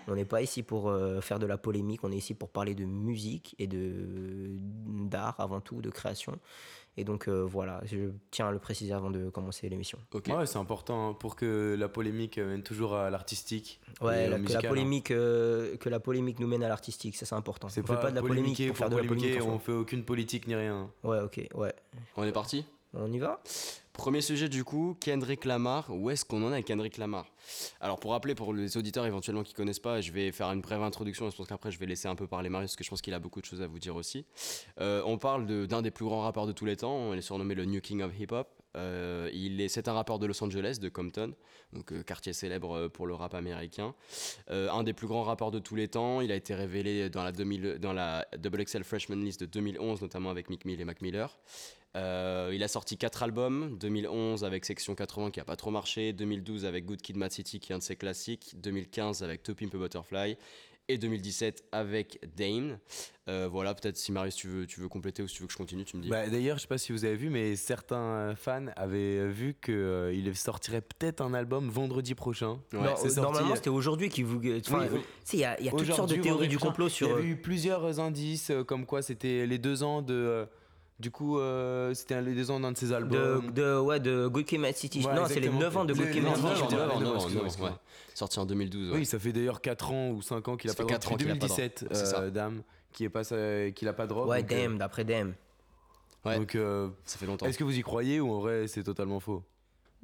on 0.07 0.15
n'est 0.15 0.25
pas 0.25 0.41
ici 0.41 0.63
pour 0.63 0.89
euh, 0.89 1.21
faire 1.21 1.39
de 1.39 1.45
la 1.45 1.57
polémique. 1.57 2.03
On 2.03 2.11
est 2.11 2.17
ici 2.17 2.33
pour 2.33 2.49
parler 2.49 2.75
de 2.75 2.85
musique 2.85 3.55
et 3.59 3.67
de 3.67 4.05
d'art 5.09 5.35
avant 5.39 5.59
tout, 5.61 5.81
de 5.81 5.89
création. 5.89 6.37
Et 6.97 7.05
donc 7.05 7.29
euh, 7.29 7.41
voilà, 7.41 7.79
je 7.85 8.11
tiens 8.31 8.49
à 8.49 8.51
le 8.51 8.59
préciser 8.59 8.91
avant 8.93 9.09
de 9.09 9.29
commencer 9.29 9.69
l'émission. 9.69 9.97
Ok. 10.13 10.27
Ouais, 10.27 10.45
c'est 10.45 10.57
important 10.57 11.09
hein, 11.11 11.13
pour 11.13 11.37
que 11.37 11.75
la 11.79 11.87
polémique 11.87 12.37
euh, 12.37 12.51
mène 12.51 12.63
toujours 12.63 12.95
à 12.95 13.09
l'artistique. 13.09 13.79
Ouais, 14.01 14.27
la- 14.29 14.37
que, 14.39 14.51
la 14.51 14.59
hein. 14.59 14.61
polémique, 14.67 15.11
euh, 15.11 15.77
que 15.77 15.87
la 15.87 16.01
polémique 16.01 16.39
nous 16.39 16.47
mène 16.47 16.63
à 16.63 16.67
l'artistique, 16.67 17.15
ça 17.15 17.25
c'est 17.25 17.35
important. 17.35 17.69
C'est 17.69 17.79
on 17.79 17.83
pas, 17.85 17.95
fait 17.95 18.01
pas 18.01 18.11
de 18.11 18.15
la 18.15 18.21
polémique 18.21 18.67
pour 18.67 18.77
faire 18.77 18.89
de 18.89 18.97
la 18.97 19.03
polémique. 19.03 19.41
on 19.41 19.57
fait 19.59 19.71
aucune 19.71 20.03
politique 20.03 20.47
ni 20.47 20.55
rien. 20.55 20.89
Ouais, 21.03 21.21
ok, 21.21 21.47
ouais. 21.55 21.73
On 22.17 22.23
est 22.23 22.31
parti? 22.33 22.65
On 22.93 23.09
y 23.09 23.19
va? 23.19 23.41
Premier 23.93 24.21
sujet 24.21 24.47
du 24.47 24.63
coup, 24.63 24.95
Kendrick 24.99 25.45
Lamar. 25.45 25.89
Où 25.89 26.09
est-ce 26.09 26.23
qu'on 26.23 26.41
en 26.43 26.49
est 26.49 26.53
avec 26.53 26.67
Kendrick 26.67 26.97
Lamar? 26.97 27.25
Alors 27.81 27.99
pour 27.99 28.11
rappeler 28.11 28.35
pour 28.35 28.53
les 28.53 28.77
auditeurs 28.77 29.05
éventuellement 29.05 29.43
qui 29.43 29.53
connaissent 29.53 29.79
pas, 29.79 30.01
je 30.01 30.11
vais 30.11 30.31
faire 30.31 30.47
une 30.47 30.61
brève 30.61 30.81
introduction. 30.81 31.29
Je 31.29 31.35
pense 31.35 31.47
qu'après 31.47 31.71
je 31.71 31.79
vais 31.79 31.85
laisser 31.85 32.07
un 32.07 32.15
peu 32.15 32.25
parler 32.25 32.49
Marius 32.49 32.71
parce 32.71 32.77
que 32.77 32.83
je 32.83 32.89
pense 32.89 33.01
qu'il 33.01 33.13
a 33.13 33.19
beaucoup 33.19 33.41
de 33.41 33.45
choses 33.45 33.61
à 33.61 33.67
vous 33.67 33.79
dire 33.79 33.95
aussi. 33.95 34.25
Euh, 34.79 35.03
on 35.05 35.17
parle 35.17 35.67
d'un 35.67 35.81
des 35.81 35.91
plus 35.91 36.05
grands 36.05 36.21
rappeurs 36.21 36.47
de 36.47 36.53
tous 36.53 36.65
les 36.65 36.77
temps. 36.77 37.13
Il 37.13 37.19
est 37.19 37.21
surnommé 37.21 37.53
le 37.53 37.65
New 37.65 37.81
King 37.81 38.01
of 38.01 38.17
Hip 38.17 38.31
Hop. 38.31 38.49
Euh, 38.77 39.29
il 39.33 39.59
est, 39.59 39.67
c'est 39.67 39.89
un 39.89 39.93
rappeur 39.93 40.17
de 40.17 40.25
Los 40.25 40.41
Angeles, 40.41 40.77
de 40.81 40.87
Compton, 40.87 41.33
donc 41.73 41.91
euh, 41.91 42.03
quartier 42.03 42.31
célèbre 42.31 42.87
pour 42.87 43.05
le 43.05 43.13
rap 43.13 43.33
américain. 43.33 43.93
Un 44.47 44.83
des 44.83 44.93
plus 44.93 45.07
grands 45.07 45.23
rappeurs 45.23 45.51
de 45.51 45.59
tous 45.59 45.75
les 45.75 45.89
temps. 45.89 46.21
Il 46.21 46.31
a 46.31 46.35
été 46.35 46.55
révélé 46.55 47.09
dans 47.09 47.23
la, 47.23 47.33
2000 47.33 47.79
dans 47.79 47.91
la 47.91 48.25
Double 48.37 48.63
XL 48.63 48.85
Freshman 48.85 49.17
List 49.17 49.41
de 49.41 49.45
2011, 49.45 50.01
notamment 50.01 50.29
avec 50.29 50.49
Mick 50.49 50.63
Mill 50.63 50.79
et 50.79 50.85
Mac 50.85 51.01
Miller. 51.01 51.37
Euh, 51.97 52.51
il 52.53 52.63
a 52.63 52.67
sorti 52.67 52.97
4 52.97 53.23
albums, 53.23 53.77
2011 53.77 54.43
avec 54.43 54.65
Section 54.65 54.95
80 54.95 55.31
qui 55.31 55.39
a 55.39 55.45
pas 55.45 55.57
trop 55.57 55.71
marché, 55.71 56.13
2012 56.13 56.65
avec 56.65 56.85
Good 56.85 57.01
Kid, 57.01 57.17
Mad 57.17 57.31
City 57.31 57.59
qui 57.59 57.71
est 57.71 57.75
un 57.75 57.79
de 57.79 57.83
ses 57.83 57.97
classiques, 57.97 58.55
2015 58.61 59.23
avec 59.23 59.43
To 59.43 59.53
Pimp 59.55 59.75
a 59.75 59.77
Butterfly 59.77 60.37
et 60.87 60.97
2017 60.97 61.63
avec 61.71 62.19
Dane. 62.35 62.79
Euh, 63.29 63.47
voilà, 63.49 63.73
peut-être 63.73 63.97
si 63.97 64.11
Marius 64.11 64.35
tu 64.35 64.47
veux, 64.47 64.65
tu 64.65 64.81
veux 64.81 64.89
compléter 64.89 65.23
ou 65.23 65.27
si 65.27 65.35
tu 65.35 65.41
veux 65.41 65.47
que 65.47 65.53
je 65.53 65.57
continue, 65.57 65.85
tu 65.85 65.95
me 65.95 66.01
dis. 66.01 66.09
Bah, 66.09 66.27
D'ailleurs, 66.27 66.57
je 66.57 66.63
sais 66.63 66.67
pas 66.67 66.77
si 66.77 66.91
vous 66.91 67.05
avez 67.05 67.15
vu, 67.15 67.29
mais 67.29 67.55
certains 67.55 67.95
euh, 67.95 68.35
fans 68.35 68.65
avaient 68.75 69.27
vu 69.27 69.55
qu'il 69.63 70.35
sortirait 70.35 70.81
peut-être 70.81 71.21
un 71.21 71.33
album 71.33 71.69
vendredi 71.69 72.15
prochain. 72.15 72.59
Ouais, 72.73 72.79
Non, 72.79 72.95
c'est 72.97 73.05
euh, 73.05 73.09
sorti, 73.09 73.21
Normalement, 73.21 73.51
euh, 73.51 73.55
c'était 73.55 73.69
aujourd'hui 73.69 74.09
qui 74.09 74.23
vous. 74.23 74.41
Enfin, 74.67 74.87
Oui, 74.91 74.99
il 75.33 75.39
y 75.39 75.45
a, 75.45 75.61
y 75.61 75.69
a 75.69 75.71
toutes 75.71 75.91
sortes 75.93 76.09
de 76.09 76.21
théories 76.21 76.47
du 76.47 76.57
complot 76.57 76.89
sur. 76.89 77.07
Il 77.07 77.09
y 77.11 77.13
euh, 77.13 77.17
avait 77.19 77.27
eu 77.27 77.37
plusieurs 77.37 77.99
indices, 77.99 78.49
euh, 78.49 78.63
comme 78.63 78.85
quoi 78.85 79.01
c'était 79.01 79.45
les 79.45 79.59
deux 79.59 79.83
ans 79.83 80.01
de. 80.01 80.47
Du 81.01 81.11
coup, 81.11 81.37
euh, 81.39 81.93
c'était 81.93 82.15
un- 82.15 82.21
les 82.21 82.33
deux 82.33 82.49
ans 82.51 82.59
d'un 82.59 82.71
de 82.71 82.77
ses 82.77 82.87
De, 82.89 82.93
albums. 82.93 83.51
de, 83.51 83.79
ouais, 83.79 83.99
de 83.99 84.27
Good 84.27 84.45
Kid, 84.45 84.59
Mad 84.61 84.75
City. 84.75 84.99
Ouais, 85.05 85.13
non, 85.13 85.23
c'est 85.27 85.35
les 85.39 85.47
exactement. 85.47 85.59
9 85.59 85.77
ans 85.77 85.85
de 85.85 85.93
Good 85.93 86.11
Kid, 86.11 86.23
Mad 86.23 86.31
neuf 86.33 86.45
ans, 86.45 87.19
City. 87.19 87.61
ouais. 87.61 87.69
Sorti 88.13 88.39
en 88.39 88.45
2012. 88.45 88.91
ouais. 88.91 88.97
Oui, 88.99 89.05
ça 89.05 89.19
fait 89.19 89.33
d'ailleurs 89.33 89.59
4 89.61 89.91
ans 89.91 90.09
ou 90.11 90.21
5 90.21 90.47
ans 90.47 90.55
qu'il 90.57 90.69
a 90.69 90.73
qu'il 90.73 90.83
a 90.83 90.87
pas 90.87 90.97
drop. 90.99 91.17
2017, 91.19 91.85
C'est 91.91 92.05
ça. 92.05 92.19
euh, 92.21 92.29
Dame, 92.29 92.61
qui 92.91 93.03
est 93.03 93.09
pas 93.09 93.23
qu'il 93.23 93.87
a 93.87 93.93
pas 93.93 94.07
drop. 94.07 94.27
Ouais, 94.29 94.43
Dame, 94.43 94.77
d'après 94.77 95.03
Dame. 95.03 95.33
Ouais. 96.23 96.37
Donc, 96.37 96.53
euh, 96.55 96.87
Ça 97.03 97.17
fait 97.17 97.25
longtemps. 97.25 97.47
est-ce 97.47 97.57
que 97.57 97.63
vous 97.63 97.75
y 97.77 97.81
croyez 97.81 98.19
ou 98.19 98.31
en 98.31 98.39
vrai 98.39 98.67
c'est 98.67 98.83
totalement 98.83 99.19
faux? 99.19 99.43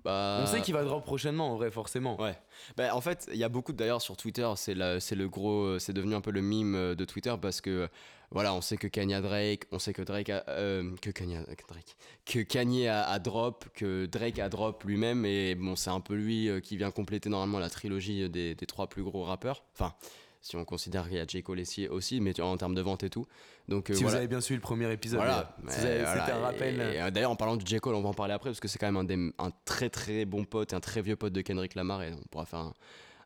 Bah, 0.08 0.40
On 0.42 0.46
sait 0.46 0.62
qu'il 0.62 0.74
va 0.74 0.86
drop 0.86 1.04
prochainement, 1.04 1.52
en 1.52 1.58
vrai, 1.58 1.70
forcément. 1.70 2.20
Ouais. 2.22 2.38
Bah, 2.78 2.96
en 2.96 3.02
fait, 3.02 3.30
il 3.34 3.38
y 3.38 3.44
a 3.44 3.50
beaucoup 3.50 3.74
d'ailleurs 3.74 4.02
sur 4.02 4.16
Twitter, 4.16 4.50
c'est 4.56 4.74
le 4.74 5.26
gros, 5.26 5.64
euh, 5.64 5.80
c'est 5.80 5.92
devenu 5.92 6.16
un 6.16 6.22
peu 6.22 6.32
le 6.32 6.40
mime 6.40 6.76
euh, 6.76 6.96
de 6.96 7.04
Twitter 7.04 7.36
parce 7.42 7.60
que 7.60 7.90
voilà, 8.32 8.54
on 8.54 8.62
sait 8.62 8.78
que 8.78 8.88
Kanye 8.88 9.16
a 9.16 9.22
Drake, 9.22 9.66
on 9.74 9.80
sait 9.80 9.92
que 9.92 10.02
Drake 10.02 10.30
a, 10.30 10.46
euh, 10.48 10.96
que 11.02 11.10
Kanye 11.10 11.36
a, 11.36 11.44
Drake, 11.44 11.98
que 12.26 12.40
Kanye 12.40 12.88
a, 12.88 13.04
a 13.04 13.20
drop, 13.20 13.66
que 13.74 14.06
Drake 14.06 14.40
a 14.40 14.48
drop 14.48 14.82
lui-même 14.86 15.26
et 15.26 15.56
bon, 15.56 15.76
c'est 15.76 15.90
un 15.90 16.00
peu 16.00 16.14
lui 16.16 16.50
qui 16.62 16.78
vient 16.78 16.92
compléter 16.92 17.28
normalement 17.28 17.60
la 17.60 17.70
trilogie 17.70 18.30
des, 18.30 18.56
des 18.56 18.66
trois 18.66 18.88
plus 18.88 19.04
gros 19.04 19.24
rappeurs. 19.24 19.66
Enfin, 19.74 19.94
si 20.42 20.56
on 20.56 20.66
considère 20.66 21.08
qu'il 21.08 21.18
y 21.18 21.20
a 21.20 21.26
J 21.28 21.44
Cole 21.44 21.60
ici 21.60 21.88
aussi, 21.88 22.22
mais 22.22 22.40
en 22.40 22.56
termes 22.58 22.76
de 22.76 22.82
vente 22.82 23.04
et 23.04 23.10
tout. 23.10 23.26
Donc 23.68 23.90
euh, 23.90 23.94
Si 23.94 24.02
voilà. 24.04 24.16
vous 24.16 24.18
avez 24.20 24.28
bien 24.28 24.42
suivi 24.42 24.58
le 24.58 24.62
premier 24.62 24.92
épisode, 24.92 25.20
Voilà, 25.20 25.56
voilà, 25.62 25.78
c'était 25.78 26.32
un 26.32 26.40
rappel. 26.40 26.78
euh, 26.80 27.12
D'ailleurs, 27.12 27.32
en 27.32 27.36
parlant 27.36 27.58
de 27.58 27.66
J. 27.68 27.80
Cole, 27.80 27.96
on 27.96 28.02
va 28.02 28.10
en 28.10 28.14
parler 28.14 28.34
après 28.34 28.50
parce 28.50 28.60
que 28.60 28.68
c'est 28.68 28.80
quand 28.80 28.88
même 28.88 28.98
un, 28.98 29.04
des- 29.04 29.34
un 29.40 29.52
très 29.66 29.90
très 29.90 30.26
bon 30.26 30.46
pote, 30.46 30.74
un 30.74 30.80
très 30.80 31.02
vieux 31.02 31.16
pote 31.16 31.34
de 31.34 31.42
Kendrick 31.42 31.76
Lamar 31.76 32.04
et 32.04 32.12
on 32.14 32.24
pourra 32.30 32.46
faire 32.46 32.60
un, 32.60 32.74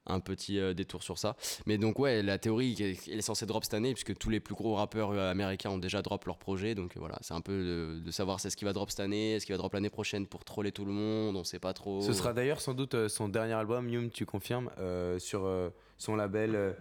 un 0.07 0.19
petit 0.19 0.57
euh, 0.59 0.73
détour 0.73 1.03
sur 1.03 1.19
ça. 1.19 1.35
Mais 1.67 1.77
donc, 1.77 1.99
ouais, 1.99 2.23
la 2.23 2.39
théorie 2.39 2.75
elle 3.07 3.19
est 3.19 3.21
censée 3.21 3.45
drop 3.45 3.63
cette 3.63 3.75
année 3.75 3.93
puisque 3.93 4.17
tous 4.17 4.31
les 4.31 4.39
plus 4.39 4.55
gros 4.55 4.73
rappeurs 4.73 5.11
euh, 5.11 5.29
américains 5.29 5.69
ont 5.69 5.77
déjà 5.77 6.01
drop 6.01 6.25
leur 6.25 6.39
projet. 6.39 6.73
Donc 6.73 6.97
euh, 6.97 6.99
voilà, 6.99 7.19
c'est 7.21 7.35
un 7.35 7.41
peu 7.41 7.51
de, 7.63 7.99
de 8.03 8.11
savoir 8.11 8.39
c'est 8.39 8.49
ce 8.49 8.57
qui 8.57 8.65
va 8.65 8.73
drop 8.73 8.89
cette 8.89 9.01
année, 9.01 9.35
est-ce 9.35 9.45
qu'il 9.45 9.53
va 9.53 9.59
drop 9.59 9.73
l'année 9.75 9.91
prochaine 9.91 10.25
pour 10.25 10.43
troller 10.43 10.71
tout 10.71 10.85
le 10.85 10.91
monde, 10.91 11.35
on 11.35 11.43
sait 11.43 11.59
pas 11.59 11.73
trop. 11.73 12.01
Ce 12.01 12.13
sera 12.13 12.33
d'ailleurs 12.33 12.61
sans 12.61 12.73
doute 12.73 12.95
euh, 12.95 13.09
son 13.09 13.29
dernier 13.29 13.53
album, 13.53 13.87
Yum, 13.89 14.09
tu 14.09 14.25
confirmes, 14.25 14.71
euh, 14.79 15.19
sur 15.19 15.45
euh, 15.45 15.69
son 15.99 16.15
label 16.15 16.75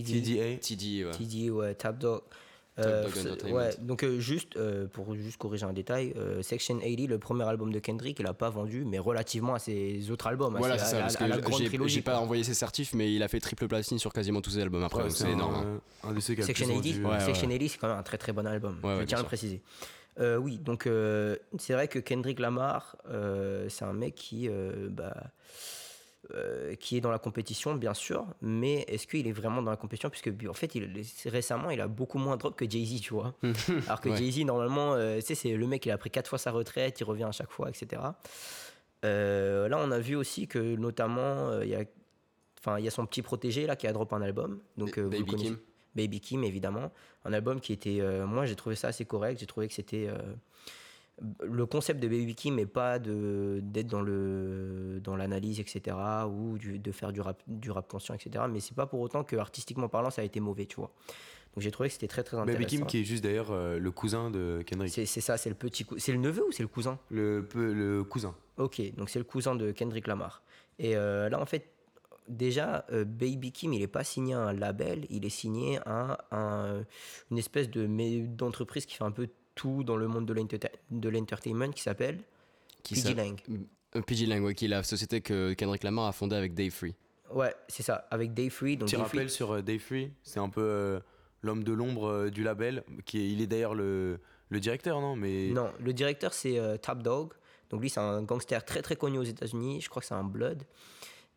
euh, 0.00 0.04
TD. 0.04 0.22
TDA. 0.22 0.56
TD, 0.58 1.04
ouais. 1.04 1.10
TD, 1.12 1.50
ouais, 1.50 1.74
Tap 1.74 1.98
Dog. 1.98 2.22
Top 2.76 2.86
Euh, 2.86 3.04
Dog 3.04 3.12
Entertainment. 3.18 3.54
ouais, 3.56 3.70
donc 3.82 4.02
euh, 4.02 4.18
juste 4.18 4.56
euh, 4.56 4.88
pour 4.88 5.14
juste 5.14 5.36
corriger 5.36 5.64
un 5.64 5.72
détail, 5.72 6.12
euh, 6.16 6.42
Section 6.42 6.80
80, 6.80 7.06
le 7.08 7.18
premier 7.20 7.44
album 7.44 7.72
de 7.72 7.78
Kendrick, 7.78 8.18
il 8.18 8.26
a 8.26 8.34
pas 8.34 8.50
vendu, 8.50 8.84
mais 8.84 8.98
relativement 8.98 9.54
à 9.54 9.60
ses 9.60 10.10
autres 10.10 10.26
albums, 10.26 10.56
Voilà, 10.58 10.76
c'est 10.78 10.86
ça, 10.90 10.96
à, 10.98 11.00
parce 11.02 11.14
à 11.14 11.18
que 11.18 11.22
la 11.24 11.36
j'ai- 11.86 12.02
pas 12.02 12.18
envoyé 12.18 12.42
ses 12.42 12.54
certifs, 12.54 12.92
mais 12.92 13.14
il 13.14 13.22
a 13.22 13.28
fait 13.28 13.38
triple 13.38 13.68
platine 13.68 14.00
sur 14.00 14.12
quasiment 14.12 14.40
tous 14.40 14.50
ses 14.50 14.58
albums 14.62 14.82
après, 14.82 15.02
Ouais, 15.04 15.08
donc 15.08 15.16
c'est 15.16 15.30
énorme. 15.30 15.54
euh, 16.04 16.08
un 16.08 16.14
Section 16.20 16.66
80, 16.66 16.74
vendu. 16.74 17.04
Ouais, 17.04 17.20
Section 17.20 17.48
80, 17.48 17.68
c'est 17.68 17.78
quand 17.78 17.88
même 17.88 17.98
un 17.98 18.02
très 18.02 18.18
très 18.18 18.32
bon 18.32 18.44
album. 18.44 18.80
Je 18.82 19.04
tiens 19.04 19.18
à 19.18 19.20
le 19.20 19.26
préciser. 19.28 19.62
Euh, 20.18 20.36
oui, 20.36 20.58
donc 20.58 20.88
euh, 20.88 21.36
c'est 21.58 21.74
vrai 21.74 21.86
que 21.86 22.00
Kendrick 22.00 22.40
Lamar, 22.40 22.96
euh, 23.08 23.68
c'est 23.68 23.84
un 23.84 23.92
mec 23.92 24.16
qui, 24.16 24.48
euh, 24.48 24.88
bah, 24.90 25.14
euh, 26.32 26.74
qui 26.76 26.96
est 26.96 27.00
dans 27.00 27.10
la 27.10 27.18
compétition, 27.18 27.74
bien 27.74 27.92
sûr, 27.92 28.26
mais 28.40 28.84
est-ce 28.88 29.06
qu'il 29.06 29.26
est 29.26 29.32
vraiment 29.32 29.62
dans 29.62 29.70
la 29.70 29.76
compétition? 29.76 30.08
Puisque 30.08 30.30
en 30.48 30.54
fait, 30.54 30.74
il, 30.74 30.90
récemment, 31.26 31.70
il 31.70 31.80
a 31.80 31.88
beaucoup 31.88 32.18
moins 32.18 32.36
drop 32.36 32.56
que 32.56 32.68
Jay-Z, 32.68 33.00
tu 33.02 33.12
vois. 33.14 33.34
Alors 33.86 34.00
que 34.00 34.08
Ouais. 34.08 34.16
Jay-Z, 34.16 34.44
normalement, 34.44 34.94
euh, 34.94 35.16
tu 35.16 35.26
sais, 35.26 35.34
c'est 35.34 35.54
le 35.54 35.66
mec, 35.66 35.84
il 35.86 35.90
a 35.90 35.98
pris 35.98 36.10
quatre 36.10 36.28
fois 36.28 36.38
sa 36.38 36.50
retraite, 36.50 36.98
il 37.00 37.04
revient 37.04 37.24
à 37.24 37.32
chaque 37.32 37.50
fois, 37.50 37.68
etc. 37.68 38.00
Euh, 39.04 39.68
là, 39.68 39.78
on 39.78 39.90
a 39.90 39.98
vu 39.98 40.16
aussi 40.16 40.48
que 40.48 40.58
notamment, 40.76 41.60
il 41.60 41.68
y 41.68 41.74
a. 41.74 41.84
Enfin, 42.60 42.78
il 42.78 42.84
y 42.84 42.88
a 42.88 42.90
son 42.90 43.04
petit 43.04 43.20
protégé 43.20 43.66
là 43.66 43.76
qui 43.76 43.86
a 43.86 43.92
drop 43.92 44.12
un 44.14 44.22
album. 44.22 44.60
Donc, 44.78 44.98
vous 44.98 45.10
Baby. 45.10 45.34
Kim. 45.34 45.58
Baby 45.94 46.20
Kim, 46.20 46.44
évidemment. 46.44 46.90
Un 47.26 47.34
album 47.34 47.60
qui 47.60 47.72
était. 47.74 48.00
moi, 48.26 48.46
j'ai 48.46 48.56
trouvé 48.56 48.76
ça 48.76 48.88
assez 48.88 49.04
correct. 49.04 49.38
J'ai 49.40 49.46
trouvé 49.46 49.68
que 49.68 49.74
c'était. 49.74 50.08
Le 51.42 51.64
concept 51.66 52.00
de 52.02 52.08
Baby 52.08 52.34
Kim 52.34 52.56
n'est 52.56 52.66
pas 52.66 52.98
d'être 52.98 53.86
dans 53.86 54.02
le 54.02 55.00
dans 55.02 55.14
l'analyse, 55.16 55.60
etc. 55.60 55.96
ou 56.28 56.58
du- 56.58 56.78
de 56.78 56.92
faire 56.92 57.12
du 57.12 57.20
rap, 57.20 57.40
du 57.46 57.70
rap 57.70 57.86
conscient, 57.88 58.14
etc. 58.14 58.44
Mais 58.50 58.60
c'est 58.60 58.74
pas 58.74 58.86
pour 58.86 59.00
autant 59.00 59.22
que 59.24 59.36
artistiquement 59.36 59.88
parlant, 59.88 60.10
ça 60.10 60.22
a 60.22 60.24
été 60.24 60.40
mauvais, 60.40 60.66
tu 60.66 60.76
vois. 60.76 60.90
Donc 61.54 61.62
j'ai 61.62 61.70
trouvé 61.70 61.88
que 61.88 61.92
c'était 61.92 62.08
très 62.08 62.24
très 62.24 62.36
intéressant. 62.36 62.58
Baby 62.58 62.66
Kim, 62.66 62.86
qui 62.86 62.98
est 63.00 63.04
juste 63.04 63.22
d'ailleurs 63.22 63.52
euh, 63.52 63.78
le 63.78 63.90
cousin 63.92 64.28
de 64.30 64.62
Kendrick. 64.66 64.92
C'est 64.92 65.06
ça, 65.20 65.36
c'est 65.36 65.48
le 65.50 65.54
petit 65.54 65.86
C'est 65.98 66.10
le 66.12 66.18
neveu 66.18 66.44
ou 66.48 66.50
c'est 66.52 66.64
le 66.64 66.68
cousin? 66.68 66.98
Le, 67.10 67.46
le 67.54 68.02
cousin. 68.02 68.34
Ok, 68.56 68.82
donc 68.96 69.08
c'est 69.08 69.20
le 69.20 69.24
cousin 69.24 69.54
de 69.54 69.70
Kendrick 69.70 70.08
Lamar. 70.08 70.42
Et 70.80 70.96
euh, 70.96 71.28
là, 71.28 71.40
en 71.40 71.46
fait, 71.46 71.70
déjà, 72.28 72.84
euh, 72.90 73.04
Baby 73.04 73.52
Kim, 73.52 73.72
il 73.72 73.78
n'est 73.80 73.86
pas 73.86 74.02
signé 74.02 74.34
à 74.34 74.40
un 74.40 74.52
label, 74.52 75.06
il 75.10 75.24
est 75.24 75.30
signé 75.30 75.78
à 75.86 76.18
un- 76.32 76.84
une 77.30 77.38
espèce 77.38 77.70
de 77.70 77.86
d'entreprise 78.26 78.84
qui 78.84 78.96
fait 78.96 79.04
un 79.04 79.12
peu 79.12 79.28
tout 79.54 79.84
dans 79.84 79.96
le 79.96 80.08
monde 80.08 80.26
de 80.26 80.32
l'enterta- 80.32 80.70
de 80.90 81.08
l'entertainment 81.08 81.70
qui 81.72 81.82
s'appelle 81.82 82.18
PG 82.88 83.14
Lang. 83.14 83.38
Euh, 83.96 84.02
PG 84.02 84.26
Lang, 84.26 84.42
ouais, 84.44 84.54
qui 84.54 84.64
est 84.66 84.68
la 84.68 84.82
société 84.82 85.20
que 85.20 85.52
Kendrick 85.54 85.82
Lamar 85.84 86.06
a 86.06 86.12
fondée 86.12 86.36
avec 86.36 86.54
Dave 86.54 86.70
Free. 86.70 86.94
Ouais, 87.32 87.54
c'est 87.68 87.82
ça, 87.82 88.06
avec 88.10 88.34
Day 88.34 88.50
Free. 88.50 88.76
Donc 88.76 88.88
Petit 88.88 88.96
Dave 88.96 89.06
Free- 89.08 89.18
rappel 89.18 89.30
sur 89.30 89.52
euh, 89.52 89.62
Dave 89.62 89.78
Free, 89.78 90.10
c'est 90.22 90.40
un 90.40 90.48
peu 90.48 90.60
euh, 90.62 91.00
l'homme 91.42 91.64
de 91.64 91.72
l'ombre 91.72 92.06
euh, 92.08 92.30
du 92.30 92.42
label. 92.42 92.84
Qui 93.06 93.18
est, 93.20 93.30
il 93.32 93.40
est 93.40 93.46
d'ailleurs 93.46 93.74
le, 93.74 94.20
le 94.50 94.60
directeur, 94.60 95.00
non 95.00 95.16
Mais 95.16 95.48
Non, 95.48 95.70
le 95.80 95.92
directeur, 95.92 96.34
c'est 96.34 96.58
euh, 96.58 96.76
Top 96.76 97.02
Dog. 97.02 97.32
Donc 97.70 97.80
lui, 97.80 97.88
c'est 97.90 98.00
un 98.00 98.22
gangster 98.22 98.64
très 98.64 98.82
très 98.82 98.94
connu 98.96 99.18
aux 99.18 99.22
États-Unis. 99.24 99.80
Je 99.80 99.88
crois 99.88 100.00
que 100.00 100.06
c'est 100.06 100.14
un 100.14 100.22
Blood. 100.24 100.62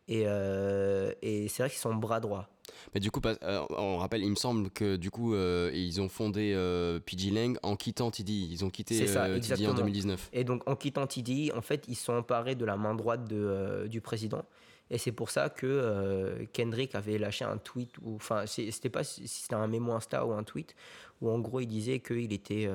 Et, 0.08 0.24
euh, 0.26 1.12
et 1.20 1.48
c'est 1.48 1.62
vrai 1.62 1.68
que 1.68 1.74
c'est 1.74 1.82
son 1.82 1.94
bras 1.94 2.20
droit. 2.20 2.48
Mais 2.94 3.00
du 3.00 3.10
coup, 3.10 3.20
euh, 3.24 3.66
on 3.70 3.98
rappelle, 3.98 4.22
il 4.22 4.30
me 4.30 4.36
semble 4.36 4.70
que 4.70 4.96
du 4.96 5.10
coup, 5.10 5.34
euh, 5.34 5.70
ils 5.74 6.00
ont 6.00 6.08
fondé 6.08 6.52
euh, 6.54 6.98
PG 7.00 7.30
Lang 7.30 7.58
en 7.62 7.76
quittant 7.76 8.10
TD. 8.10 8.32
Ils 8.32 8.64
ont 8.64 8.70
quitté 8.70 9.06
ça, 9.06 9.24
euh, 9.24 9.26
TD 9.26 9.32
en 9.32 9.36
exactement. 9.36 9.74
2019. 9.74 10.30
Et 10.32 10.44
donc, 10.44 10.68
en 10.68 10.76
quittant 10.76 11.06
TD, 11.06 11.52
en 11.54 11.60
fait, 11.60 11.84
ils 11.88 11.94
sont 11.94 12.14
emparés 12.14 12.54
de 12.54 12.64
la 12.64 12.76
main 12.76 12.94
droite 12.94 13.28
de, 13.28 13.86
du 13.88 14.00
président. 14.00 14.44
Et 14.90 14.96
c'est 14.96 15.12
pour 15.12 15.28
ça 15.28 15.50
que 15.50 16.46
Kendrick 16.54 16.94
avait 16.94 17.18
lâché 17.18 17.44
un 17.44 17.58
tweet, 17.58 17.90
ou 18.00 18.14
enfin, 18.14 18.46
c'était 18.46 18.88
pas 18.88 19.04
si 19.04 19.28
c'était 19.28 19.54
un 19.54 19.66
mémo 19.66 19.92
Insta 19.92 20.24
ou 20.24 20.32
un 20.32 20.44
tweet, 20.44 20.74
où 21.20 21.28
en 21.28 21.38
gros 21.40 21.60
il 21.60 21.66
disait 21.66 22.00
qu'il 22.00 22.32
était. 22.32 22.70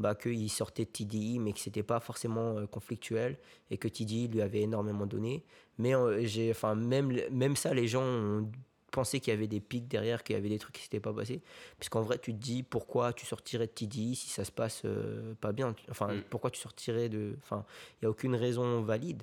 Euh, 0.00 0.02
bah, 0.02 0.14
qu'il 0.14 0.50
sortait 0.50 0.84
de 0.84 0.90
TDI, 0.90 1.38
mais 1.38 1.52
que 1.52 1.60
c'était 1.60 1.82
pas 1.82 2.00
forcément 2.00 2.56
euh, 2.56 2.66
conflictuel 2.66 3.38
et 3.70 3.78
que 3.78 3.88
TDI 3.88 4.28
lui 4.28 4.42
avait 4.42 4.62
énormément 4.62 5.06
donné. 5.06 5.44
Mais 5.78 5.92
j'ai, 6.26 6.50
enfin, 6.50 6.74
même, 6.74 7.18
même 7.30 7.56
ça, 7.56 7.72
les 7.72 7.86
gens 7.86 8.02
ont 8.02 8.50
pensé 8.90 9.20
qu'il 9.20 9.32
y 9.32 9.36
avait 9.36 9.46
des 9.46 9.60
pics 9.60 9.88
derrière, 9.88 10.22
qu'il 10.22 10.34
y 10.34 10.38
avait 10.38 10.48
des 10.48 10.58
trucs 10.58 10.74
qui 10.74 10.82
s'étaient 10.82 11.00
pas 11.00 11.12
passés. 11.12 11.42
Puisqu'en 11.78 12.02
vrai, 12.02 12.18
tu 12.18 12.32
te 12.32 12.38
dis 12.38 12.62
pourquoi 12.62 13.12
tu 13.12 13.24
sortirais 13.24 13.66
de 13.66 13.72
TDI 13.72 14.16
si 14.16 14.28
ça 14.28 14.44
se 14.44 14.52
passe 14.52 14.82
pas 15.40 15.52
bien? 15.52 15.74
Enfin, 15.90 16.08
mm. 16.14 16.22
pourquoi 16.28 16.50
tu 16.50 16.60
sortirais 16.60 17.08
de. 17.08 17.36
Enfin, 17.42 17.64
il 17.94 18.04
n'y 18.04 18.06
a 18.06 18.10
aucune 18.10 18.34
raison 18.34 18.82
valide. 18.82 19.22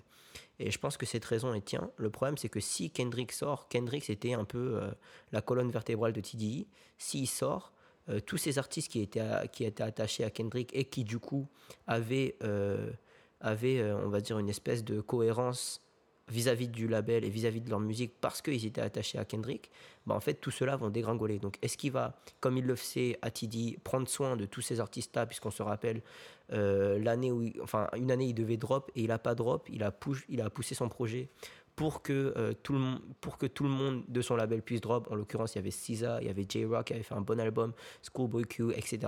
Et 0.60 0.72
je 0.72 0.79
pense 0.79 0.98
que 0.98 1.05
cette 1.05 1.25
raison 1.25 1.53
est 1.53 1.62
tient. 1.62 1.91
Le 1.98 2.10
problème, 2.10 2.38
c'est 2.38 2.50
que 2.50 2.60
si 2.60 2.89
Kendrick 2.89 3.31
sort, 3.31 3.67
Kendrick, 3.69 4.03
c'était 4.03 4.34
un 4.34 4.46
peu 4.46 4.79
euh, 4.81 4.91
la 5.31 5.41
colonne 5.41 5.72
vertébrale 5.72 6.13
de 6.13 6.22
TDI. 6.22 6.67
S'il 6.98 7.27
sort, 7.27 7.74
euh, 8.10 8.20
tous 8.20 8.38
ces 8.38 8.58
artistes 8.58 8.92
qui 8.92 9.02
étaient, 9.02 9.24
qui 9.52 9.66
étaient 9.66 9.84
attachés 9.84 10.24
à 10.24 10.30
Kendrick 10.30 10.70
et 10.74 10.86
qui, 10.86 11.04
du 11.04 11.20
coup, 11.20 11.48
avaient, 11.86 12.36
euh, 12.44 12.92
avaient 13.42 13.84
on 13.92 14.10
va 14.10 14.22
dire, 14.22 14.40
une 14.40 14.50
espèce 14.50 14.84
de 14.84 15.02
cohérence 15.02 15.82
vis-à-vis 16.30 16.68
du 16.68 16.88
label 16.88 17.24
et 17.24 17.30
vis-à-vis 17.30 17.62
de 17.62 17.70
leur 17.70 17.80
musique 17.80 18.14
parce 18.20 18.42
qu'ils 18.42 18.66
étaient 18.66 18.82
attachés 18.82 19.18
à 19.18 19.26
Kendrick, 19.26 19.72
bah 20.06 20.16
en 20.16 20.20
fait, 20.20 20.36
tout 20.36 20.52
cela 20.52 20.76
vont 20.76 20.90
dégringoler. 20.90 21.40
Donc, 21.40 21.58
est-ce 21.62 21.78
qu'il 21.78 21.92
va, 21.92 22.20
comme 22.40 22.58
il 22.58 22.66
le 22.66 22.76
fait 22.76 23.18
à 23.22 23.32
TD, 23.32 23.80
prendre 23.84 24.08
soin 24.08 24.36
de 24.36 24.46
tous 24.46 24.62
ces 24.62 24.80
artistes-là, 24.80 25.26
puisqu'on 25.26 25.52
se 25.52 25.64
rappelle, 25.64 26.02
euh, 26.52 27.00
l'année 27.00 27.32
où, 27.32 27.46
enfin, 27.62 27.88
une 27.96 28.12
année, 28.12 28.26
il 28.26 28.34
devait 28.34 28.58
drop 28.58 28.92
et 28.96 29.02
il 29.02 29.08
n'a 29.08 29.20
pas 29.20 29.36
drop, 29.36 29.68
il 29.70 29.84
a, 29.84 29.94
il 30.30 30.42
a 30.42 30.50
poussé 30.50 30.76
son 30.76 30.90
projet 30.90 31.30
pour 31.77 32.01
que, 32.01 32.34
euh, 32.36 32.53
tout 32.63 32.74
le, 32.74 32.96
pour 33.22 33.38
que 33.38 33.46
tout 33.46 33.63
le 33.63 33.69
monde 33.69 34.03
de 34.07 34.22
son 34.22 34.36
label 34.36 34.63
puisse 34.63 34.81
drop. 34.81 35.07
En 35.12 35.15
l'occurrence, 35.15 35.53
il 35.53 35.60
y 35.60 35.60
avait 35.60 35.72
SZA, 35.72 36.19
il 36.22 36.27
y 36.27 36.29
avait 36.29 36.46
J-Rock 36.50 36.88
qui 36.88 36.93
avait 36.93 37.03
fait 37.03 37.13
un 37.13 37.22
bon 37.22 37.39
album, 37.39 37.72
Schoolboy 38.01 38.46
Q, 38.46 38.72
etc. 38.72 39.00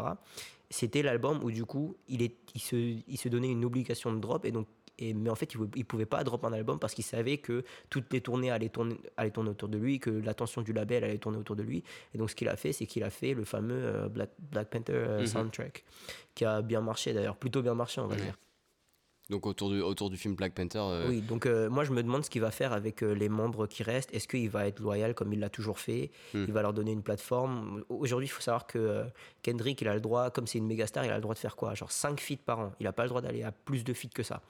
C'était 0.70 1.02
l'album 1.02 1.44
où, 1.44 1.50
du 1.50 1.66
coup, 1.66 1.98
il, 2.08 2.22
est, 2.22 2.36
il, 2.54 2.62
se, 2.62 2.76
il 2.76 3.18
se 3.18 3.28
donnait 3.28 3.50
une 3.50 3.66
obligation 3.66 4.14
de 4.14 4.20
drop 4.20 4.46
et 4.46 4.52
donc 4.52 4.68
mais 5.02 5.30
en 5.30 5.36
fait, 5.36 5.54
il 5.54 5.62
ne 5.78 5.84
pouvait 5.84 6.06
pas 6.06 6.24
drop 6.26 6.44
un 6.44 6.52
album 6.52 6.78
parce 6.78 6.94
qu'il 6.94 7.06
savait 7.06 7.38
que 7.38 7.64
toutes 7.90 8.12
les 8.12 8.20
tournées 8.20 8.52
allaient 8.52 8.68
tourner, 8.68 8.98
allaient 9.16 9.32
tourner 9.32 9.50
autour 9.50 9.70
de 9.70 9.78
lui, 9.78 9.98
que 9.98 10.10
l'attention 10.10 10.62
du 10.62 10.74
label 10.74 11.06
allait 11.06 11.18
tourner 11.18 11.38
autour 11.38 11.56
de 11.56 11.64
lui. 11.64 11.86
Et 12.14 12.18
donc, 12.18 12.30
ce 12.30 12.36
qu'il 12.36 12.50
a 12.50 12.58
fait, 12.58 12.74
c'est 12.74 12.86
qu'il 12.86 13.04
a 13.04 13.10
fait 13.10 13.34
le 13.34 13.46
fameux 13.46 13.82
euh, 13.82 14.10
Black, 14.10 14.32
Black, 14.52 14.70
Panther 14.70 14.94
euh, 14.94 15.22
mhm. 15.22 15.28
soundtrack, 15.28 15.86
qui 16.36 16.44
a 16.44 16.62
bien 16.62 16.82
marché 16.82 17.14
d'ailleurs, 17.14 17.38
plutôt 17.38 17.62
bien 17.62 17.76
marché, 17.76 18.02
on 18.02 18.08
va 18.08 18.18
dire. 18.18 18.36
Donc 19.30 19.46
autour 19.46 19.70
du, 19.70 19.82
autour 19.82 20.10
du 20.10 20.18
film 20.18 20.36
Black 20.36 20.54
Panther. 20.54 20.80
Euh, 20.80 21.06
oui, 21.08 21.22
donc 21.22 21.46
moi 21.46 21.84
je 21.84 21.92
me 21.92 22.02
demande 22.02 22.26
ce 22.26 22.30
qu'il 22.30 22.42
va 22.42 22.52
faire 22.52 22.74
avec 22.74 23.02
les 23.02 23.30
membres 23.30 23.68
qui 23.68 23.84
restent. 23.84 24.14
Est-ce 24.14 24.28
qu'il 24.28 24.50
va 24.50 24.68
être 24.68 24.80
loyal 24.80 25.14
comme 25.14 25.32
il 25.34 25.40
l'a 25.40 25.50
toujours 25.50 25.80
fait? 25.80 26.12
Hmm. 26.34 26.46
Il 26.48 26.54
va 26.54 26.62
leur 26.62 26.74
donner 26.74 26.92
une 26.92 27.04
plateforme. 27.04 27.84
Aujourd'hui, 27.90 28.28
il 28.28 28.32
faut 28.32 28.42
savoir 28.42 28.66
que 28.66 29.04
Kendrick, 29.44 29.82
il 29.82 29.88
a 29.88 29.94
le 29.94 30.02
droit, 30.02 30.32
comme 30.32 30.48
c'est 30.48 30.58
une 30.58 30.68
méga 30.68 30.88
star, 30.88 31.06
il 31.06 31.12
a 31.12 31.16
le 31.16 31.22
droit 31.22 31.36
de 31.36 31.40
faire 31.40 31.56
quoi? 31.56 31.76
Genre 31.76 31.92
5 31.92 32.20
feats 32.20 32.38
par 32.44 32.60
an. 32.60 32.74
Il 32.80 32.86
n'a 32.86 32.94
pas 32.94 33.04
le 33.04 33.10
droit 33.10 33.22
d'aller 33.22 33.44
à 33.44 33.52
plus 33.52 33.84
de 33.84 33.94
feats 33.94 34.10
que 34.14 34.24
ça. 34.24 34.42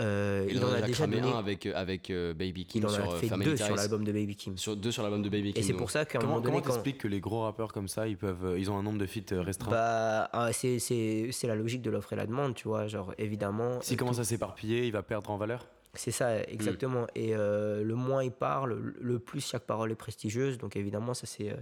Euh, 0.00 0.46
il, 0.48 0.64
en 0.64 0.72
a, 0.72 0.80
déjà 0.80 1.06
donné 1.06 1.28
un 1.28 1.38
avec, 1.38 1.66
euh, 1.66 1.72
avec 1.74 2.10
euh, 2.10 2.32
Baby 2.32 2.64
Kim 2.64 2.82
il 2.82 2.86
en 2.86 2.94
a 2.94 3.16
fait 3.16 3.28
deux 3.28 3.56
sur 3.56 3.76
l'album 3.76 4.04
de 4.04 4.12
Baby 4.12 4.36
Kim. 4.36 4.56
Sur, 4.56 4.76
deux 4.76 4.90
sur 4.90 5.02
l'album 5.02 5.22
de 5.22 5.28
Baby 5.28 5.52
Kim. 5.52 5.62
Et 5.62 5.66
c'est 5.66 5.74
pour 5.74 5.90
ça 5.90 6.04
qu'à 6.04 6.18
un 6.18 6.22
moment 6.22 6.40
donné. 6.40 6.60
Comment 6.60 6.60
t'expliques 6.60 6.98
que 6.98 7.08
les 7.08 7.20
gros 7.20 7.42
rappeurs 7.42 7.72
comme 7.72 7.88
ça, 7.88 8.08
ils, 8.08 8.16
peuvent, 8.16 8.56
ils 8.58 8.70
ont 8.70 8.78
un 8.78 8.82
nombre 8.82 8.98
de 8.98 9.06
feats 9.06 9.40
restreint 9.42 9.70
bah, 9.70 10.28
ah, 10.32 10.52
c'est, 10.52 11.32
la 11.44 11.54
logique 11.54 11.82
de 11.82 11.90
l'offre 11.90 12.12
et 12.12 12.16
la 12.16 12.26
demande, 12.26 12.54
tu 12.54 12.68
vois. 12.68 12.86
Genre, 12.86 13.14
évidemment. 13.18 13.80
S'il 13.80 13.96
commence 13.96 14.18
à 14.18 14.24
s'éparpiller, 14.24 14.86
il 14.86 14.92
va 14.92 15.02
perdre 15.02 15.30
en 15.30 15.36
valeur 15.36 15.66
c'est 15.92 16.12
ça, 16.12 16.40
exactement. 16.44 17.02
Mm. 17.02 17.06
Et 17.16 17.34
le 17.34 17.94
moins 17.94 18.22
il 18.22 18.30
parle, 18.30 18.94
le 19.00 19.18
plus 19.18 19.44
chaque 19.44 19.64
parole 19.64 19.90
est 19.90 19.96
prestigieuse. 19.96 20.56
Donc 20.56 20.76
évidemment, 20.76 21.14
ça 21.14 21.26
c'est 21.26 21.52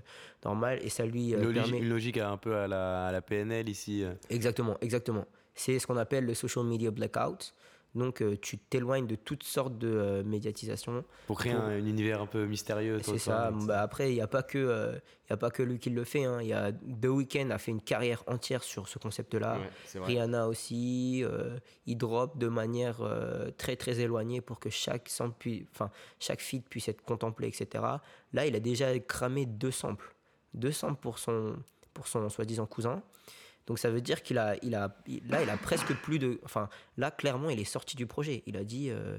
normal. 0.45 0.80
Et 0.83 0.90
ça 0.90 1.07
lui 1.07 1.30
permet... 1.30 1.78
Une 1.78 1.88
logique 1.88 2.18
un 2.18 2.37
peu 2.37 2.54
à 2.54 2.68
la, 2.68 3.07
à 3.07 3.12
la 3.12 3.23
PNL 3.23 3.71
ici. 3.71 4.04
Exactement, 4.28 4.76
exactement. 4.83 5.25
C'est 5.54 5.78
ce 5.78 5.87
qu'on 5.87 5.97
appelle 5.97 6.26
le 6.26 6.35
social 6.35 6.66
media 6.66 6.90
blackout. 6.90 7.54
Donc 7.99 8.23
euh, 8.23 8.37
tu 8.40 8.59
t'éloignes 8.59 9.07
de 9.07 9.17
toutes 9.17 9.43
sortes 9.43 9.76
de 9.76 9.88
euh, 9.88 10.23
médiatisation. 10.23 11.05
Pour 11.26 11.38
créer 11.38 11.52
un, 11.52 11.78
univers 11.78 12.23
un 12.23 12.26
peu 12.26 12.47
mystérieux. 12.47 13.00
C'est 13.02 13.19
ça. 13.19 13.50
Bah, 13.50 13.83
après, 13.83 14.12
il 14.12 14.14
n'y 14.14 14.21
a, 14.21 14.28
pas 14.28 14.45
que, 14.45 14.59
euh, 14.59 14.97
a 15.28 15.37
pas 15.37 15.50
que 15.50 15.64
lui 15.64 15.81
qui 15.81 15.90
le 15.90 16.05
fait. 16.05 16.25
Hein. 16.25 16.40
Y 16.43 16.52
a 16.52 16.73
The 16.73 17.07
Weeknd 17.07 17.50
a 17.50 17.59
fait 17.59 17.73
une 17.73 17.83
carrière 17.83 18.23
entière 18.28 18.62
sur 18.62 18.88
ce 18.88 18.99
concept-là. 18.99 19.59
Rihanna 19.97 20.47
aussi. 20.47 21.25
il 21.87 21.99
drop 21.99 22.38
de 22.38 22.49
manière 22.49 22.99
très 23.57 23.76
très 23.76 23.99
éloignée 23.99 24.40
pour 24.40 24.61
que 24.61 24.71
chaque, 24.71 25.11
enfin, 25.21 25.90
chaque 26.21 26.40
feed 26.40 26.62
puisse 26.69 26.88
être 26.88 27.02
contemplé, 27.02 27.49
etc. 27.49 27.85
Là, 28.33 28.47
il 28.47 28.55
a 28.55 28.61
déjà 28.61 28.97
cramé 29.00 29.45
deux 29.45 29.73
samples. 29.73 30.14
Deux 30.55 30.73
samples 30.73 31.00
pour 31.00 31.19
son, 31.19 31.57
pour 31.93 32.07
son 32.07 32.28
soi-disant 32.28 32.67
cousin. 32.67 33.02
Donc 33.69 33.79
ça 33.79 33.91
veut 33.91 34.01
dire 34.01 34.23
qu'il 34.23 34.39
a, 34.39 34.55
là, 34.55 34.97
il 35.07 35.51
a 35.51 35.57
presque 35.59 35.95
plus 36.01 36.19
de, 36.19 36.41
enfin, 36.43 36.71
là, 36.97 37.11
clairement, 37.11 37.51
il 37.51 37.61
est 37.61 37.65
sorti 37.65 37.97
du 37.97 38.07
projet. 38.07 38.43
Il 38.47 38.57
a 38.57 38.65
dit, 38.65 38.89
euh, 38.91 39.19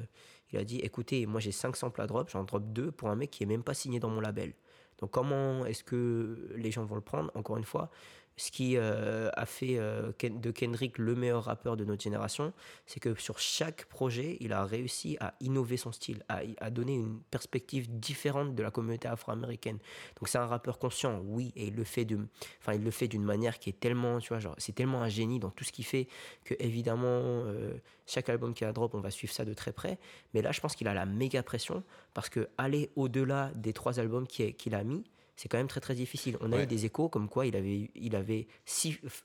écoutez, 0.52 1.28
moi 1.28 1.40
j'ai 1.40 1.52
5 1.52 1.76
samples 1.76 2.02
à 2.02 2.08
drop, 2.08 2.32
j'en 2.32 2.44
drop 2.44 2.64
2 2.74 2.92
pour 2.92 3.10
un 3.10 3.16
mec 3.16 3.30
qui 3.30 3.44
est 3.44 3.46
même 3.46 3.62
pas 3.62 3.76
signé 3.76 4.00
dans 4.00 4.10
mon 4.10 4.20
label. 4.20 4.54
Donc 4.98 5.12
comment 5.12 5.68
est-ce 5.68 5.84
que 5.84 6.52
les 6.56 6.72
gens 6.72 6.84
vont 6.84 6.96
le 6.96 7.02
prendre? 7.02 7.32
Encore 7.36 7.58
une 7.58 7.64
fois, 7.64 7.92
ce 8.40 8.52
qui 8.52 8.78
euh, 8.78 9.30
a 9.34 9.46
fait 9.46 9.78
euh, 9.78 10.14
de 10.22 10.52
Kendrick 10.52 10.98
le 10.98 11.14
meilleur 11.14 11.44
rappeur 11.44 11.76
de 11.76 11.84
notre 11.84 12.02
génération, 12.02 12.54
c'est 12.86 13.02
que 13.02 13.14
sur 13.16 13.38
chaque 13.38 13.86
projet, 13.86 14.38
il 14.40 14.54
a 14.54 14.64
réussi 14.64 15.18
à 15.20 15.34
innover 15.42 15.76
son 15.76 15.92
style, 15.92 16.24
à, 16.30 16.70
donner 16.70 16.96
une 16.96 17.20
perspective 17.32 18.00
différente 18.00 18.56
de 18.56 18.64
la 18.64 18.72
communauté 18.72 19.10
afro-américaine. 19.10 19.78
Donc 20.18 20.30
c'est 20.30 20.38
un 20.38 20.46
rappeur 20.46 20.80
conscient, 20.80 21.22
oui, 21.26 21.52
et 21.58 21.68
il 21.68 21.76
le 21.76 21.84
fait 21.84 22.06
de, 22.06 22.18
enfin 22.62 22.76
il 22.76 22.84
le 22.84 22.92
fait 22.92 23.10
d'une 23.10 23.26
manière 23.26 23.60
qui 23.60 23.72
est 23.72 23.80
tellement, 23.80 24.20
tu 24.20 24.30
vois, 24.30 24.40
genre 24.40 24.56
c'est 24.58 24.74
tellement 24.74 25.02
un 25.02 25.10
génie 25.10 25.40
dans 25.40 25.50
tout 25.50 25.66
ce 25.66 25.74
qu'il 25.74 25.86
fait 25.86 26.08
que 26.46 26.54
évidemment 26.60 27.10
euh, 27.10 27.74
chaque 28.08 28.30
album 28.30 28.54
qui 28.54 28.64
a 28.64 28.72
drop, 28.72 28.96
on 28.96 29.02
va 29.02 29.12
suivre 29.12 29.34
ça 29.34 29.44
de 29.44 29.54
très 29.54 29.74
près. 29.74 30.00
Mais 30.34 30.42
là, 30.42 30.54
je 30.54 30.62
pense 30.62 30.78
qu'il 30.78 30.88
a 30.88 30.94
la 30.94 31.06
méga 31.06 31.44
pression 31.44 31.84
parce 32.14 32.30
que 32.30 32.48
aller 32.58 32.90
au-delà 32.96 33.52
des 33.56 33.74
trois 33.74 34.00
albums 34.00 34.28
qu'il 34.28 34.76
a 34.76 34.84
mis 34.86 35.04
c'est 35.40 35.48
quand 35.48 35.58
même 35.58 35.70
très 35.70 35.80
très 35.80 35.96
difficile. 35.96 36.38
On 36.42 36.52
a 36.52 36.62
eu 36.62 36.68
des 36.68 36.84
échos 36.84 37.08
comme 37.08 37.30
quoi 37.30 37.46
il 37.46 37.56
avait, 37.56 37.90
il 37.96 38.14
avait 38.18 38.48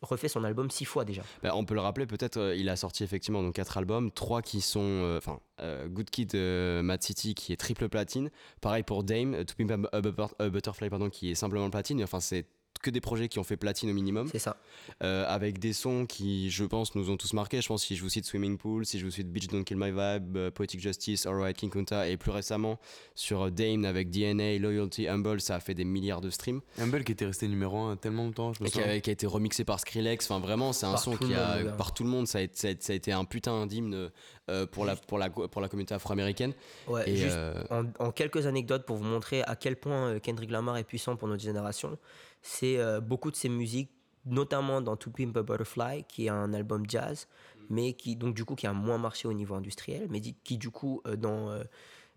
refait 0.00 0.28
son 0.28 0.44
album 0.44 0.70
six 0.70 0.84
fois 0.84 1.04
déjà. 1.04 1.22
Bah, 1.42 1.56
on 1.56 1.64
peut 1.64 1.74
le 1.74 1.80
rappeler, 1.80 2.06
peut-être, 2.06 2.36
euh, 2.36 2.54
il 2.54 2.68
a 2.68 2.76
sorti 2.76 3.02
effectivement 3.02 3.42
donc 3.42 3.56
quatre 3.56 3.78
albums, 3.78 4.12
trois 4.12 4.40
qui 4.40 4.60
sont, 4.60 4.80
euh, 4.80 5.18
enfin, 5.18 5.40
euh, 5.60 5.88
Good 5.88 6.10
Kid, 6.10 6.36
Mad 6.36 7.02
City 7.02 7.34
qui 7.34 7.52
est 7.52 7.56
triple 7.56 7.88
platine. 7.88 8.30
Pareil 8.60 8.84
pour 8.84 9.02
Dame, 9.02 9.44
To 9.44 9.54
Pimp 9.58 9.88
a 9.92 10.48
Butterfly 10.50 10.88
pardon, 10.88 11.10
qui 11.10 11.32
est 11.32 11.34
simplement 11.34 11.68
platine. 11.68 12.00
Enfin, 12.04 12.20
c'est 12.20 12.46
que 12.82 12.90
des 12.90 13.00
projets 13.00 13.28
qui 13.28 13.38
ont 13.38 13.44
fait 13.44 13.56
platine 13.56 13.90
au 13.90 13.94
minimum. 13.94 14.28
C'est 14.30 14.38
ça. 14.38 14.56
Euh, 15.02 15.24
avec 15.28 15.58
des 15.58 15.72
sons 15.72 16.06
qui, 16.06 16.50
je 16.50 16.64
pense, 16.64 16.94
nous 16.94 17.10
ont 17.10 17.16
tous 17.16 17.32
marqués. 17.32 17.60
Je 17.60 17.68
pense 17.68 17.84
si 17.84 17.96
je 17.96 18.02
vous 18.02 18.08
cite 18.08 18.24
Swimming 18.24 18.58
Pool, 18.58 18.86
si 18.86 18.98
je 18.98 19.04
vous 19.04 19.10
cite 19.10 19.30
Beach 19.30 19.48
Don't 19.48 19.64
Kill 19.64 19.76
My 19.76 19.90
Vibe, 19.90 20.36
euh, 20.36 20.50
Poetic 20.50 20.80
Justice, 20.80 21.26
Alright 21.26 21.56
King 21.56 21.70
Kunta, 21.70 22.08
et 22.08 22.16
plus 22.16 22.30
récemment 22.30 22.78
sur 23.14 23.50
Dame 23.50 23.84
avec 23.84 24.10
DNA, 24.10 24.58
Loyalty, 24.58 25.08
Humble, 25.08 25.40
ça 25.40 25.56
a 25.56 25.60
fait 25.60 25.74
des 25.74 25.84
milliards 25.84 26.20
de 26.20 26.30
streams. 26.30 26.60
Humble 26.78 27.04
qui 27.04 27.12
était 27.12 27.26
resté 27.26 27.48
numéro 27.48 27.78
1 27.78 27.96
tellement 27.96 28.24
longtemps, 28.24 28.52
je 28.52 28.62
me 28.62 28.68
et 28.68 28.70
qui 28.70 28.80
a, 28.80 29.00
qui 29.00 29.10
a, 29.10 29.12
été 29.12 29.26
remixé 29.26 29.64
par 29.64 29.80
Skrillex. 29.80 30.30
Enfin, 30.30 30.40
vraiment, 30.40 30.72
c'est 30.72 30.86
un 30.86 30.96
son 30.96 31.16
qui 31.16 31.34
a, 31.34 31.64
par 31.76 31.94
tout 31.94 32.04
le 32.04 32.10
monde, 32.10 32.26
ça 32.26 32.38
a, 32.38 32.42
été, 32.42 32.76
ça 32.78 32.92
a 32.92 32.96
été 32.96 33.12
un 33.12 33.24
putain 33.24 33.66
d'hymne 33.66 34.10
euh, 34.50 34.66
pour, 34.66 34.84
la, 34.84 34.96
pour, 34.96 35.18
la, 35.18 35.30
pour 35.30 35.60
la 35.60 35.68
communauté 35.68 35.94
afro-américaine. 35.94 36.52
Ouais, 36.86 37.08
et 37.08 37.16
juste 37.16 37.38
en, 37.70 37.84
en, 37.98 38.10
quelques 38.10 38.46
anecdotes 38.46 38.84
pour 38.84 38.96
vous 38.96 39.04
montrer 39.04 39.42
à 39.42 39.56
quel 39.56 39.76
point 39.76 40.18
Kendrick 40.20 40.50
Lamar 40.50 40.76
est 40.76 40.84
puissant 40.84 41.16
pour 41.16 41.28
notre 41.28 41.42
génération 41.42 41.98
c'est 42.44 42.78
euh, 42.78 43.00
beaucoup 43.00 43.30
de 43.30 43.36
ses 43.36 43.48
musiques, 43.48 43.90
notamment 44.26 44.82
dans 44.82 44.96
To 44.96 45.10
Pimp 45.10 45.34
a 45.34 45.42
Butterfly, 45.42 46.04
qui 46.04 46.26
est 46.26 46.28
un 46.28 46.52
album 46.52 46.84
jazz, 46.86 47.26
mais 47.70 47.94
qui, 47.94 48.16
donc, 48.16 48.34
du 48.34 48.44
coup, 48.44 48.54
qui 48.54 48.66
a 48.66 48.74
moins 48.74 48.98
marché 48.98 49.26
au 49.26 49.32
niveau 49.32 49.54
industriel, 49.54 50.08
mais 50.10 50.20
qui, 50.20 50.58
du 50.58 50.68
coup, 50.70 51.00
euh, 51.06 51.16
dans, 51.16 51.58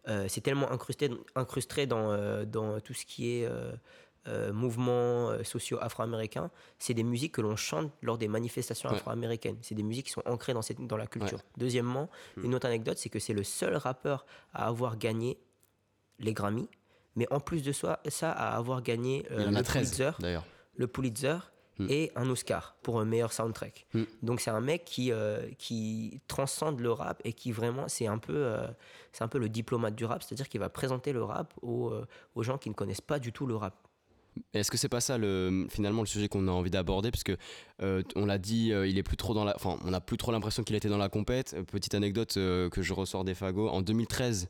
euh, 0.09 0.25
c'est 0.27 0.41
tellement 0.41 0.69
incrusté, 0.69 1.09
incrusté 1.35 1.87
dans, 1.87 2.45
dans 2.45 2.81
tout 2.81 2.93
ce 2.93 3.05
qui 3.05 3.29
est 3.29 3.49
mouvements 4.51 5.41
sociaux 5.45 5.77
afro-américains. 5.79 6.51
C'est 6.77 6.93
des 6.93 7.03
musiques 7.03 7.35
que 7.35 7.41
l'on 7.41 7.55
chante 7.55 7.93
lors 8.01 8.17
des 8.17 8.27
manifestations 8.27 8.89
afro-américaines. 8.89 9.57
C'est 9.61 9.75
des 9.75 9.83
musiques 9.83 10.07
qui 10.07 10.11
sont 10.11 10.23
ancrées 10.25 10.53
dans, 10.53 10.61
cette, 10.61 10.85
dans 10.85 10.97
la 10.97 11.07
culture. 11.07 11.39
Deuxièmement, 11.55 12.09
hmm. 12.35 12.43
une 12.43 12.55
autre 12.55 12.67
anecdote, 12.67 12.97
c'est 12.97 13.07
que 13.09 13.19
c'est 13.19 13.33
le 13.33 13.43
seul 13.43 13.77
rappeur 13.77 14.25
à 14.53 14.67
avoir 14.67 14.97
gagné 14.97 15.37
les 16.19 16.33
Grammy 16.33 16.67
mais 17.17 17.27
en 17.31 17.41
plus 17.41 17.63
de 17.63 17.73
ça, 17.73 17.99
ça 18.07 18.31
à 18.31 18.55
avoir 18.55 18.81
gagné 18.81 19.25
euh, 19.31 19.49
le, 19.49 19.63
Pulitzer, 19.63 20.11
le 20.77 20.87
Pulitzer 20.87 21.37
hmm. 21.79 21.87
et 21.89 22.11
un 22.15 22.29
Oscar 22.29 22.77
pour 22.83 23.01
un 23.01 23.05
meilleur 23.05 23.33
soundtrack. 23.33 23.87
Hmm. 23.93 24.03
Donc 24.21 24.39
c'est 24.39 24.51
un 24.51 24.61
mec 24.61 24.85
qui, 24.85 25.11
euh, 25.11 25.49
qui 25.57 26.21
transcende 26.27 26.79
le 26.79 26.91
rap 26.91 27.19
et 27.25 27.33
qui 27.33 27.51
vraiment, 27.51 27.87
c'est 27.87 28.05
un, 28.05 28.19
peu, 28.19 28.35
euh, 28.35 28.67
c'est 29.13 29.23
un 29.23 29.27
peu 29.27 29.39
le 29.39 29.49
diplomate 29.49 29.95
du 29.95 30.05
rap, 30.05 30.21
c'est-à-dire 30.21 30.47
qu'il 30.47 30.59
va 30.59 30.69
présenter 30.69 31.11
le 31.11 31.23
rap 31.23 31.55
aux, 31.63 31.91
aux 32.35 32.43
gens 32.43 32.59
qui 32.59 32.69
ne 32.69 32.75
connaissent 32.75 33.01
pas 33.01 33.17
du 33.17 33.33
tout 33.33 33.47
le 33.47 33.55
rap. 33.55 33.75
Est-ce 34.53 34.69
que 34.69 34.77
c'est 34.77 34.87
pas 34.87 35.01
ça 35.01 35.17
le, 35.17 35.65
finalement 35.71 36.03
le 36.03 36.07
sujet 36.07 36.27
qu'on 36.27 36.47
a 36.47 36.51
envie 36.51 36.69
d'aborder? 36.69 37.09
Parce 37.09 37.23
que 37.23 37.35
on 38.15 38.27
l'a 38.27 38.37
dit, 38.37 38.67
il 38.67 38.99
est 38.99 39.03
plus 39.03 39.17
trop 39.17 39.33
dans 39.33 39.43
la, 39.43 39.55
enfin 39.55 39.79
on 39.83 39.89
n'a 39.89 40.01
plus 40.01 40.17
trop 40.17 40.31
l'impression 40.31 40.61
qu'il 40.61 40.75
était 40.75 40.89
dans 40.89 40.99
la 40.99 41.09
compète. 41.09 41.55
Petite 41.71 41.95
anecdote 41.95 42.35
que 42.35 42.81
je 42.81 42.93
ressors 42.93 43.23
des 43.23 43.33
fagots 43.33 43.69
en 43.69 43.81
2013, 43.81 44.49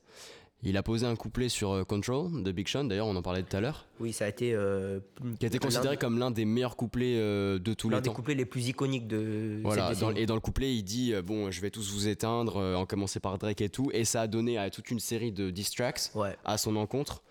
Il 0.63 0.75
a 0.75 0.81
posé 0.83 1.05
un 1.05 1.15
couplet 1.15 1.49
sur 1.49 1.71
euh, 1.71 1.83
Control 1.83 2.41
de 2.41 2.51
Big 2.51 2.67
Sean, 2.67 2.83
d'ailleurs 2.85 3.05
on 3.05 3.15
en 3.15 3.21
parlait 3.21 3.43
tout 3.43 3.55
à 3.55 3.61
l'heure, 3.61 3.85
Oui, 3.99 4.11
ça 4.11 4.25
a 4.25 4.27
été. 4.27 4.53
euh, 4.55 4.99
qui 5.39 5.45
a 5.45 5.47
été 5.47 5.59
l'un 5.59 5.65
considéré 5.67 5.95
des- 5.95 5.99
comme 5.99 6.17
l'un 6.17 6.31
des 6.31 6.45
meilleurs 6.45 6.75
couplets 6.75 7.15
euh, 7.19 7.59
de 7.59 7.73
tous 7.75 7.89
l'un 7.89 7.97
les 7.97 8.01
des 8.01 8.09
temps. 8.09 8.15
couplets 8.15 8.33
les 8.33 8.45
plus 8.45 8.67
iconiques 8.67 9.07
de 9.07 9.59
Voilà, 9.63 9.89
cette 9.89 9.99
dans- 9.99 10.07
décennie. 10.07 10.23
et 10.23 10.25
dans 10.25 10.33
le 10.33 10.41
couplet, 10.41 10.73
il 10.75 10.81
dit 10.83 11.13
euh, 11.13 11.21
Bon, 11.21 11.51
je 11.51 11.61
vais 11.61 11.69
tous 11.69 11.91
vous 11.93 12.07
éteindre, 12.07 12.57
euh, 12.57 12.75
en 12.75 12.87
commencer 12.87 13.19
par 13.19 13.37
Drake 13.37 13.61
et 13.61 13.69
tout. 13.69 13.91
Et 13.93 14.03
ça 14.03 14.21
a 14.21 14.27
donné 14.27 14.57
à 14.57 14.71
toute 14.71 14.89
une 14.89 14.99
série 14.99 15.31
de 15.31 15.51
diss 15.51 15.69
tracks 15.71 16.09
Ouais. 16.15 16.35
à 16.43 16.57
son 16.57 16.75
encontre. 16.75 17.21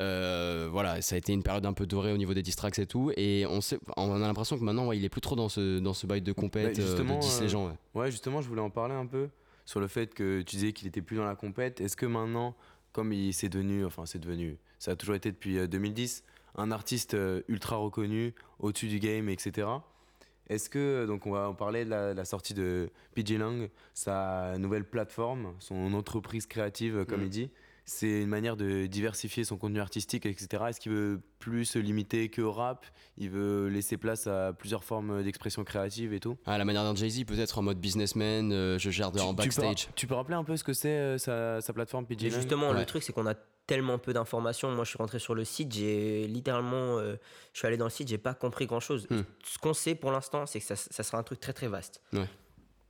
Euh, 0.00 0.66
voilà, 0.72 1.02
ça 1.02 1.16
a 1.16 1.18
été 1.18 1.34
une 1.34 1.42
période 1.42 1.66
un 1.66 1.74
peu 1.74 1.86
dorée 1.86 2.14
au 2.14 2.16
niveau 2.16 2.32
des 2.32 2.42
diss 2.42 2.56
tracks 2.56 2.78
et 2.78 2.86
tout. 2.86 3.12
Et 3.18 3.44
on, 3.46 3.60
sait, 3.60 3.78
on 3.98 4.14
a 4.14 4.18
l'impression 4.26 4.58
que 4.58 4.64
maintenant, 4.64 4.86
ouais, 4.86 4.96
il 4.96 5.04
est 5.04 5.10
plus 5.10 5.20
trop 5.20 5.36
dans 5.36 5.50
ce, 5.50 5.78
dans 5.80 5.92
ce 5.92 6.06
bail 6.06 6.22
de 6.22 6.32
compète, 6.32 6.64
Bah, 6.64 6.70
euh, 6.70 6.82
de 6.82 6.88
justement, 6.88 7.18
diss 7.18 7.38
euh, 7.38 7.42
les 7.42 7.48
gens. 7.50 7.66
ouais. 7.66 7.74
Ouais, 7.94 8.10
justement, 8.10 8.40
je 8.40 8.48
voulais 8.48 8.62
en 8.62 8.70
parler 8.70 8.94
un 8.94 9.04
peu 9.04 9.28
sur 9.70 9.78
le 9.78 9.86
fait 9.86 10.12
que 10.14 10.40
tu 10.40 10.56
disais 10.56 10.72
qu'il 10.72 10.88
était 10.88 11.00
plus 11.00 11.16
dans 11.16 11.24
la 11.24 11.36
compète. 11.36 11.80
Est-ce 11.80 11.96
que 11.96 12.04
maintenant, 12.04 12.56
comme 12.92 13.12
il 13.12 13.32
s'est 13.32 13.48
devenu, 13.48 13.84
enfin 13.84 14.04
c'est 14.04 14.18
devenu, 14.18 14.58
ça 14.80 14.90
a 14.90 14.96
toujours 14.96 15.14
été 15.14 15.30
depuis 15.30 15.58
euh, 15.58 15.68
2010, 15.68 16.24
un 16.56 16.72
artiste 16.72 17.14
euh, 17.14 17.42
ultra 17.46 17.76
reconnu, 17.76 18.34
au-dessus 18.58 18.88
du 18.88 18.98
game, 18.98 19.28
etc. 19.28 19.68
Est-ce 20.48 20.68
que, 20.70 21.06
donc 21.06 21.24
on 21.24 21.30
va 21.30 21.48
en 21.48 21.54
parler 21.54 21.84
de 21.84 21.90
la, 21.90 22.14
la 22.14 22.24
sortie 22.24 22.52
de 22.52 22.90
PG 23.14 23.38
Lang, 23.38 23.70
sa 23.94 24.58
nouvelle 24.58 24.84
plateforme, 24.84 25.54
son 25.60 25.94
entreprise 25.94 26.46
créative, 26.46 27.04
comme 27.04 27.20
Mm. 27.20 27.24
il 27.26 27.30
dit, 27.30 27.50
c'est 27.84 28.22
une 28.22 28.28
manière 28.28 28.56
de 28.56 28.86
diversifier 28.86 29.44
son 29.44 29.56
contenu 29.56 29.80
artistique, 29.80 30.26
etc. 30.26 30.64
Est-ce 30.68 30.80
qu'il 30.80 30.92
veut 30.92 31.20
plus 31.38 31.64
se 31.64 31.78
limiter 31.78 32.28
que 32.28 32.42
au 32.42 32.52
rap? 32.52 32.86
Il 33.16 33.30
veut 33.30 33.68
laisser 33.68 33.96
place 33.96 34.26
à 34.26 34.52
plusieurs 34.52 34.84
formes 34.84 35.22
d'expression 35.22 35.64
créative 35.64 36.12
et 36.12 36.20
tout? 36.20 36.36
À 36.46 36.58
la 36.58 36.64
manière 36.64 36.84
d'un 36.84 36.94
Jay-Z, 36.94 37.24
peut-être 37.24 37.58
en 37.58 37.62
mode 37.62 37.78
businessman, 37.78 38.52
euh, 38.52 38.78
je 38.78 38.90
gère 38.90 39.10
de, 39.12 39.20
en 39.20 39.30
tu, 39.30 39.36
peux, 39.36 39.42
backstage. 39.42 39.88
tu 39.96 40.06
peux 40.06 40.14
rappeler 40.14 40.34
un 40.36 40.44
peu 40.44 40.56
ce 40.56 40.64
que 40.64 40.72
c'est 40.72 40.88
euh, 40.88 41.18
sa, 41.18 41.60
sa 41.60 41.72
plateforme 41.72 42.06
PG 42.06 42.30
justement, 42.30 42.70
Ouais. 42.70 42.78
le 42.78 42.86
truc, 42.86 43.02
c'est 43.02 43.12
qu'on 43.12 43.26
a 43.26 43.34
tellement 43.66 43.98
peu 43.98 44.12
d'informations. 44.12 44.70
Moi, 44.72 44.84
je 44.84 44.90
suis 44.90 44.98
rentré 44.98 45.18
sur 45.20 45.34
le 45.34 45.44
site, 45.44 45.72
j'ai 45.72 46.26
littéralement. 46.26 46.98
euh, 46.98 47.16
je 47.52 47.58
suis 47.58 47.66
allé 47.68 47.76
dans 47.76 47.84
le 47.84 47.90
site, 47.90 48.08
j'ai 48.08 48.18
pas 48.18 48.34
compris 48.34 48.66
grand 48.66 48.80
chose. 48.80 49.06
Hmm. 49.10 49.20
Ce 49.44 49.58
qu'on 49.58 49.74
sait 49.74 49.94
pour 49.94 50.10
l'instant, 50.10 50.44
c'est 50.46 50.58
que 50.60 50.66
ça, 50.66 50.74
ça 50.76 51.02
sera 51.02 51.18
un 51.18 51.22
truc 51.22 51.38
très 51.40 51.52
très 51.52 51.68
vaste. 51.68 52.02
La- 52.12 52.20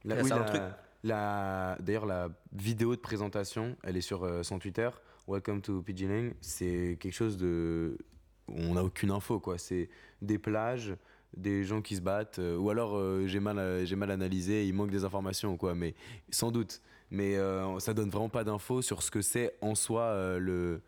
Là, 0.04 0.22
oui, 0.22 0.28
c'est 0.28 0.32
un 0.32 0.38
la- 0.38 0.44
truc- 0.44 0.62
la- 1.02 1.76
D'ailleurs, 1.80 2.06
la 2.06 2.28
vidéo 2.52 2.94
de 2.96 3.00
présentation, 3.00 3.76
elle 3.82 3.96
est 3.96 4.00
sur 4.02 4.24
euh, 4.24 4.42
son 4.42 4.58
Twitter. 4.58 4.88
Welcome 5.28 5.60
to 5.62 5.84
Lang. 6.02 6.34
C'est 6.40 6.96
quelque 7.00 7.12
chose 7.14 7.36
de. 7.36 7.96
On 8.48 8.74
n'a 8.74 8.82
aucune 8.84 9.10
info, 9.12 9.38
quoi. 9.38 9.58
C'est 9.58 9.88
des 10.22 10.38
plages, 10.38 10.94
des 11.36 11.62
gens 11.64 11.82
qui 11.82 11.94
se 11.96 12.00
battent, 12.00 12.40
euh, 12.40 12.56
ou 12.56 12.70
alors 12.70 12.96
euh, 12.96 13.26
j'ai 13.26 13.38
mal, 13.40 13.86
j'ai 13.86 13.96
mal 13.96 14.10
analysé, 14.10 14.66
il 14.66 14.74
manque 14.74 14.90
des 14.90 15.04
informations, 15.04 15.56
quoi. 15.56 15.74
Mais 15.74 15.94
sans 16.30 16.50
doute. 16.50 16.80
Mais 17.12 17.36
ça 17.80 17.92
donne 17.92 18.08
vraiment 18.08 18.28
pas 18.28 18.44
d'infos 18.44 18.82
sur 18.82 19.02
ce 19.02 19.10
que 19.10 19.20
c'est 19.20 19.56
en 19.62 19.74
soi 19.74 20.38
le- 20.38 20.80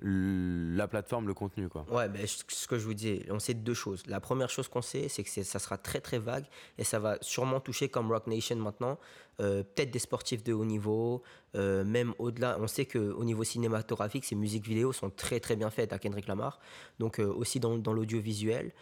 la 0.00 0.86
plateforme, 0.86 1.26
le 1.26 1.34
contenu, 1.34 1.68
quoi. 1.68 1.84
Ouais, 1.90 2.08
ben, 2.08 2.24
ce 2.26 2.68
que 2.68 2.78
je 2.78 2.84
vous 2.84 2.94
disais, 2.94 3.26
on 3.30 3.40
sait 3.40 3.54
deux 3.54 3.74
choses. 3.74 4.04
La 4.06 4.20
première 4.20 4.48
chose 4.48 4.68
qu'on 4.68 4.82
sait, 4.82 5.08
c'est 5.08 5.24
que 5.24 5.30
ça 5.30 5.58
sera 5.58 5.76
très 5.76 6.00
très 6.00 6.18
vague 6.18 6.44
et 6.78 6.84
ça 6.84 7.00
va 7.00 7.18
sûrement 7.20 7.58
toucher 7.58 7.88
comme 7.88 8.12
Rock 8.12 8.28
Nation 8.28 8.56
maintenant, 8.56 8.98
euh, 9.40 9.64
peut-être 9.64 9.90
des 9.90 9.98
sportifs 9.98 10.44
de 10.44 10.52
haut 10.52 10.64
niveau, 10.64 11.22
euh, 11.56 11.84
même 11.84 12.14
au-delà. 12.18 12.58
On 12.60 12.68
sait 12.68 12.86
qu'au 12.86 13.24
niveau 13.24 13.42
cinématographique, 13.42 14.24
ces 14.24 14.36
musiques 14.36 14.66
vidéo 14.66 14.92
sont 14.92 15.10
très 15.10 15.40
très 15.40 15.56
bien 15.56 15.70
faites 15.70 15.92
à 15.92 15.98
Kendrick 15.98 16.28
Lamar, 16.28 16.60
donc 17.00 17.18
euh, 17.18 17.26
aussi 17.26 17.58
dans, 17.58 17.76
l'audiovisuel. 17.92 18.72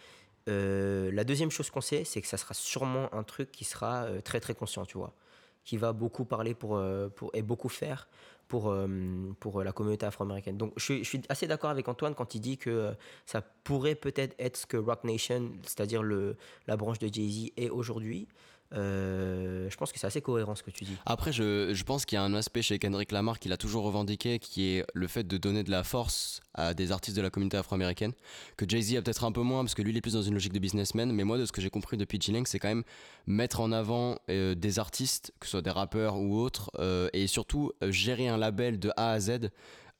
La 0.45 1.23
deuxième 1.23 1.51
chose 1.51 1.69
qu'on 1.71 1.81
sait, 1.81 2.03
c'est 2.03 2.21
que 2.21 2.27
ça 2.27 2.37
sera 2.37 2.53
sûrement 2.53 3.13
un 3.13 3.23
truc 3.23 3.51
qui 3.51 3.65
sera 3.65 4.07
très 4.23 4.39
très 4.39 4.55
conscient, 4.55 4.85
tu 4.85 4.97
vois, 4.97 5.13
qui 5.65 5.75
va 5.75 5.91
beaucoup 5.91 6.23
parler 6.23 6.53
pour, 6.53 6.81
et 7.33 7.41
beaucoup 7.41 7.67
faire 7.67 8.07
pour, 8.47 8.69
euh, 8.69 8.87
pour 9.39 9.63
la 9.63 9.71
communauté 9.71 10.05
afro-américaine. 10.05 10.57
Donc 10.57 10.73
je 10.77 10.97
je 10.97 11.03
suis 11.03 11.21
assez 11.29 11.47
d'accord 11.47 11.69
avec 11.69 11.87
Antoine 11.87 12.15
quand 12.15 12.35
il 12.35 12.41
dit 12.41 12.57
que 12.57 12.69
euh, 12.69 12.93
ça 13.25 13.41
pourrait 13.41 13.95
peut-être 13.95 14.35
être 14.39 14.57
ce 14.57 14.65
que 14.65 14.77
Rock 14.77 15.03
Nation, 15.03 15.51
c'est-à-dire 15.63 16.03
la 16.03 16.77
branche 16.77 16.99
de 16.99 17.07
Jay-Z, 17.11 17.51
est 17.57 17.69
aujourd'hui. 17.69 18.27
Euh, 18.73 19.69
je 19.69 19.77
pense 19.77 19.91
que 19.91 19.99
c'est 19.99 20.07
assez 20.07 20.21
cohérent 20.21 20.55
ce 20.55 20.63
que 20.63 20.71
tu 20.71 20.83
dis. 20.83 20.95
Après, 21.05 21.31
je, 21.31 21.83
pense 21.83 22.05
qu'il 22.05 22.17
y 22.17 22.19
a 22.19 22.23
un 22.23 22.33
aspect 22.33 22.61
chez 22.61 22.79
Kendrick 22.79 23.11
Lamar 23.11 23.39
qu'il 23.39 23.53
a 23.53 23.57
toujours 23.57 23.83
revendiqué, 23.83 24.39
qui 24.39 24.69
est 24.69 24.85
le 24.93 25.07
fait 25.07 25.25
de 25.25 25.37
donner 25.37 25.63
de 25.63 25.71
la 25.71 25.83
force 25.83 26.41
à 26.53 26.73
des 26.73 26.91
artistes 26.91 27.15
de 27.15 27.21
la 27.21 27.29
communauté 27.29 27.57
afro-américaine, 27.57 28.11
que 28.57 28.67
Jay-Z 28.67 28.97
a 28.97 29.01
peut-être 29.01 29.23
un 29.23 29.31
peu 29.31 29.41
moins, 29.41 29.63
parce 29.63 29.75
que 29.75 29.81
lui, 29.81 29.91
il 29.91 29.97
est 29.97 30.01
plus 30.01 30.13
dans 30.13 30.21
une 30.21 30.33
logique 30.33 30.53
de 30.53 30.59
businessman, 30.59 31.11
mais 31.11 31.23
moi, 31.23 31.37
de 31.37 31.45
ce 31.45 31.51
que 31.51 31.61
j'ai 31.61 31.69
compris 31.69 31.97
depuis 31.97 32.19
G-Lang, 32.19 32.45
c'est 32.45 32.59
quand 32.59 32.67
même 32.67 32.83
mettre 33.25 33.61
en 33.61 33.71
avant 33.71 34.17
euh, 34.29 34.55
des 34.55 34.79
artistes, 34.79 35.33
que 35.39 35.45
ce 35.45 35.51
soit 35.51 35.61
des 35.61 35.69
rappeurs 35.69 36.17
ou 36.17 36.39
autres, 36.39 36.69
euh, 36.79 37.09
et 37.13 37.27
surtout 37.27 37.71
gérer 37.81 38.27
un 38.27 38.37
label 38.37 38.79
de 38.79 38.91
A 38.97 39.11
à 39.11 39.19
Z. 39.19 39.49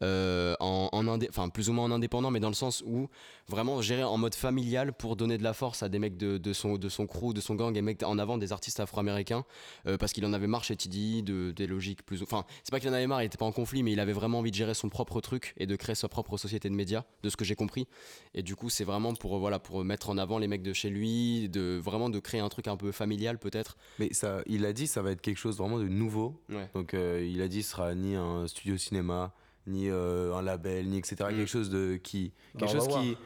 euh, 0.03 0.55
en, 0.59 0.89
en 0.91 1.05
indé- 1.07 1.27
enfin 1.29 1.49
plus 1.49 1.69
ou 1.69 1.73
moins 1.73 1.85
en 1.85 1.91
indépendant 1.91 2.29
mais 2.29 2.39
dans 2.39 2.49
le 2.49 2.53
sens 2.53 2.83
où 2.85 3.07
vraiment 3.47 3.81
gérer 3.81 4.03
en 4.03 4.17
mode 4.17 4.35
familial 4.35 4.93
pour 4.93 5.15
donner 5.15 5.37
de 5.37 5.43
la 5.43 5.53
force 5.53 5.81
à 5.81 5.89
des 5.89 5.97
mecs 5.99 6.17
de, 6.17 6.37
de 6.37 6.53
son, 6.53 6.75
de 6.77 6.89
son 6.89 7.07
crew, 7.07 7.33
de 7.33 7.41
son 7.41 7.55
gang 7.55 7.75
et 7.75 7.81
mettre 7.81 8.07
en 8.07 8.19
avant 8.19 8.37
des 8.37 8.51
artistes 8.51 8.79
afro-américains 8.79 9.43
euh, 9.87 9.97
parce 9.97 10.13
qu'il 10.13 10.25
en 10.25 10.33
avait 10.33 10.47
marre 10.47 10.63
chez 10.63 10.75
TDI 10.75 11.23
de, 11.23 11.51
des 11.51 11.65
logiques 11.65 12.05
plus. 12.05 12.21
Enfin, 12.21 12.45
c'est 12.63 12.71
pas 12.71 12.79
qu'il 12.79 12.89
en 12.89 12.93
avait 12.93 13.07
marre, 13.07 13.23
il 13.23 13.25
était 13.25 13.37
pas 13.37 13.45
en 13.45 13.51
conflit, 13.51 13.81
mais 13.83 13.91
il 13.91 13.99
avait 13.99 14.13
vraiment 14.13 14.39
envie 14.39 14.51
de 14.51 14.55
gérer 14.55 14.73
son 14.73 14.89
propre 14.89 15.19
truc 15.21 15.53
et 15.57 15.65
de 15.65 15.75
créer 15.75 15.95
sa 15.95 16.09
propre 16.09 16.37
société 16.37 16.69
de 16.69 16.75
médias, 16.75 17.03
de 17.23 17.29
ce 17.29 17.37
que 17.37 17.45
j'ai 17.45 17.55
compris. 17.55 17.87
Et 18.33 18.43
du 18.43 18.55
coup, 18.55 18.69
c'est 18.69 18.83
vraiment 18.83 19.13
pour 19.15 19.35
euh, 19.35 19.39
voilà 19.39 19.57
pour 19.59 19.83
mettre 19.83 20.09
en 20.09 20.17
avant 20.17 20.37
les 20.37 20.47
mecs 20.47 20.61
de 20.63 20.73
chez 20.73 20.89
lui, 20.89 21.49
de 21.49 21.79
vraiment 21.83 22.09
de 22.09 22.19
créer 22.19 22.41
un 22.41 22.49
truc 22.49 22.67
un 22.67 22.77
peu 22.77 22.91
familial 22.91 23.39
peut-être. 23.39 23.77
Mais 23.99 24.13
ça, 24.13 24.41
il 24.45 24.65
a 24.65 24.73
dit, 24.73 24.85
ça 24.87 25.01
va 25.01 25.11
être 25.11 25.21
quelque 25.21 25.37
chose 25.39 25.57
vraiment 25.57 25.79
de 25.79 25.87
nouveau. 25.87 26.39
Ouais. 26.49 26.69
Donc 26.75 26.93
euh, 26.93 27.25
il 27.27 27.41
a 27.41 27.47
dit 27.47 27.63
ce 27.63 27.71
sera 27.71 27.95
ni 27.95 28.15
un 28.15 28.47
studio 28.47 28.77
cinéma, 28.77 29.33
ni 29.67 29.89
euh, 29.89 30.33
un 30.33 30.41
label, 30.41 30.87
ni 30.87 30.97
etc. 30.97 31.15
Mm. 31.19 31.35
Quelque 31.35 31.45
chose 31.47 31.69
de 31.69 31.97
qui, 31.97 32.31
Bah, 32.55 32.61
quelque 32.61 32.69
on 32.75 32.79
va 32.79 32.85
chose 32.85 33.01
qui, 33.03 33.17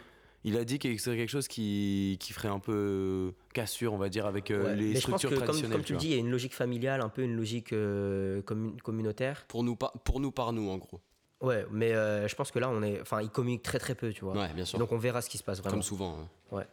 il 0.43 0.57
a 0.57 0.63
dit 0.65 0.79
que 0.79 0.97
c'est 0.97 1.15
quelque 1.15 1.29
chose 1.29 1.47
qui, 1.47 2.17
qui 2.19 2.33
ferait 2.33 2.47
un 2.47 2.59
peu 2.59 3.33
cassure, 3.53 3.93
on 3.93 3.97
va 3.97 4.09
dire, 4.09 4.25
avec 4.25 4.49
euh, 4.51 4.63
Ouais, 4.63 4.75
les 4.75 4.93
Mais 4.93 4.99
je 4.99 5.07
pense 5.07 5.19
structures 5.21 5.29
que, 5.29 5.35
comme, 5.35 5.43
traditionnelles. 5.45 5.77
comme 5.77 5.85
tu 5.85 5.93
le 5.93 5.97
vois. 5.97 6.01
dis, 6.01 6.07
il 6.09 6.13
y 6.13 6.17
a 6.17 6.19
une 6.19 6.31
logique 6.31 6.55
familiale, 6.55 7.01
un 7.01 7.09
peu 7.09 7.21
une 7.21 7.35
logique 7.35 7.73
euh, 7.73 8.41
commun- 8.41 8.75
communautaire. 8.83 9.45
Pour 9.47 9.63
nous, 9.63 9.75
par- 9.75 9.91
pour 10.03 10.19
nous 10.19 10.31
par 10.31 10.51
nous 10.51 10.69
en 10.69 10.77
gros. 10.77 10.99
Ouais, 11.41 11.65
mais 11.71 11.93
euh, 11.93 12.27
je 12.27 12.35
pense 12.35 12.51
que 12.51 12.59
là, 12.59 12.69
on 12.69 12.81
est, 12.83 13.01
enfin, 13.01 13.21
ils 13.21 13.29
communiquent 13.29 13.63
très 13.63 13.79
très 13.79 13.95
peu, 13.95 14.11
tu 14.13 14.23
vois. 14.25 14.35
Ouais, 14.35 14.53
bien 14.53 14.65
sûr. 14.65 14.77
Donc 14.79 14.91
on 14.91 14.97
verra 14.97 15.21
ce 15.21 15.29
qui 15.29 15.37
se 15.37 15.43
passe 15.43 15.59
vraiment. 15.59 15.73
Comme 15.73 15.81
souvent. 15.83 16.17
hein. 16.51 16.63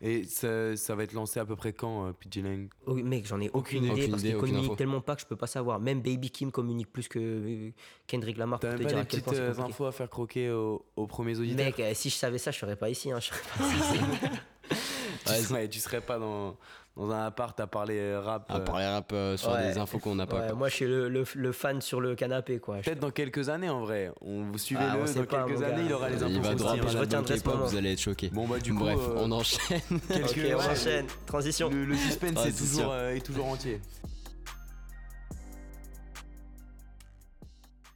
Et 0.00 0.22
ça, 0.24 0.76
ça 0.76 0.94
va 0.94 1.02
être 1.02 1.12
lancé 1.12 1.40
à 1.40 1.44
peu 1.44 1.56
près 1.56 1.72
quand, 1.72 2.06
euh, 2.06 2.12
PG 2.12 2.42
Lang? 2.42 2.68
Oh, 2.86 2.94
mec, 2.94 3.26
j'en 3.26 3.40
ai 3.40 3.50
aucune, 3.50 3.84
idée 3.84 4.08
parce 4.08 4.24
info. 4.24 4.38
communiquent 4.38 4.76
tellement 4.76 5.00
pas 5.00 5.16
que 5.16 5.22
je 5.22 5.26
peux 5.26 5.36
pas 5.36 5.48
savoir. 5.48 5.80
Même 5.80 6.00
Baby 6.00 6.30
Kim 6.30 6.52
communique 6.52 6.92
plus 6.92 7.08
que 7.08 7.18
euh, 7.18 7.70
Kendrick 8.06 8.36
Lamar 8.36 8.60
T'as 8.60 8.68
même 8.68 8.78
te 8.78 8.82
pas 8.84 8.88
dire 8.90 8.96
des 8.98 9.02
à 9.02 9.04
quel 9.06 9.22
petites 9.22 9.24
point 9.24 9.34
euh, 9.34 9.66
infos 9.66 9.86
à 9.86 9.92
faire 9.92 10.08
croquer 10.08 10.50
aux, 10.50 10.86
aux 10.94 11.06
premiers 11.08 11.36
auditeurs? 11.38 11.66
Mec, 11.66 11.80
euh, 11.80 11.92
si 11.94 12.10
je 12.10 12.14
savais 12.14 12.38
ça, 12.38 12.52
je 12.52 12.58
serais 12.58 12.76
pas 12.76 12.90
ici. 12.90 13.10
Hein, 13.10 13.18
je 13.18 13.26
serais 13.26 13.40
pas 13.58 13.64
ici. 13.64 14.00
tu, 15.36 15.42
serais, 15.42 15.68
tu 15.68 15.78
serais 15.80 16.00
pas 16.00 16.18
dans, 16.18 16.56
dans 16.96 17.10
un 17.10 17.26
appart 17.26 17.58
à 17.60 17.66
parler 17.66 17.98
euh, 17.98 18.20
rap. 18.20 18.50
À 18.50 18.56
euh, 18.56 18.60
parler 18.60 18.86
rap 18.86 19.10
euh, 19.12 19.36
sur 19.36 19.50
Ouais. 19.52 19.68
des 19.72 19.78
infos 19.78 19.98
qu'on 19.98 20.14
n'a 20.14 20.26
pas. 20.26 20.40
Ouais, 20.48 20.52
moi, 20.52 20.68
je 20.68 20.74
suis 20.74 20.86
le, 20.86 21.08
le- 21.08 21.24
le 21.34 21.52
fan 21.52 21.80
sur 21.80 22.00
le 22.00 22.14
canapé, 22.14 22.58
quoi. 22.58 22.78
Peut-être 22.78 22.98
dans 23.00 23.10
quelques 23.10 23.48
années 23.48 23.68
en 23.70 23.80
vrai. 23.80 24.10
On 24.20 24.42
vous 24.44 24.52
Ah, 24.54 24.58
suivez-le 24.58 25.02
on 25.02 25.06
sait 25.06 25.14
dans 25.20 25.24
pas, 25.26 25.44
quelques 25.44 25.62
années, 25.62 25.82
il 25.86 25.92
aura 25.92 26.08
les 26.10 26.22
infos. 26.22 26.32
Il 26.32 26.40
va 26.40 26.54
tire. 26.54 26.88
je 26.88 26.98
retiendrai 26.98 27.38
ce 27.38 27.44
moment. 27.48 27.64
vous 27.66 27.76
allez 27.76 27.92
être 27.92 28.00
choqués. 28.00 28.30
Bon 28.32 28.46
bah 28.48 28.58
du 28.58 28.72
coup, 28.74 28.80
Bref, 28.80 28.98
euh, 29.00 29.14
on 29.18 29.30
enchaîne. 29.32 29.80
quelques- 30.08 30.30
Ok, 30.30 30.36
on 30.36 30.40
ouais, 30.40 30.54
enchaîne. 30.54 31.06
Transition. 31.26 31.70
Le, 31.70 31.84
le 31.84 31.94
suspense 31.96 32.30
est 32.30 32.34
Transition. 32.34 32.66
toujours, 32.78 32.92
euh, 32.92 33.14
est 33.14 33.20
toujours 33.24 33.46
entier. 33.46 33.80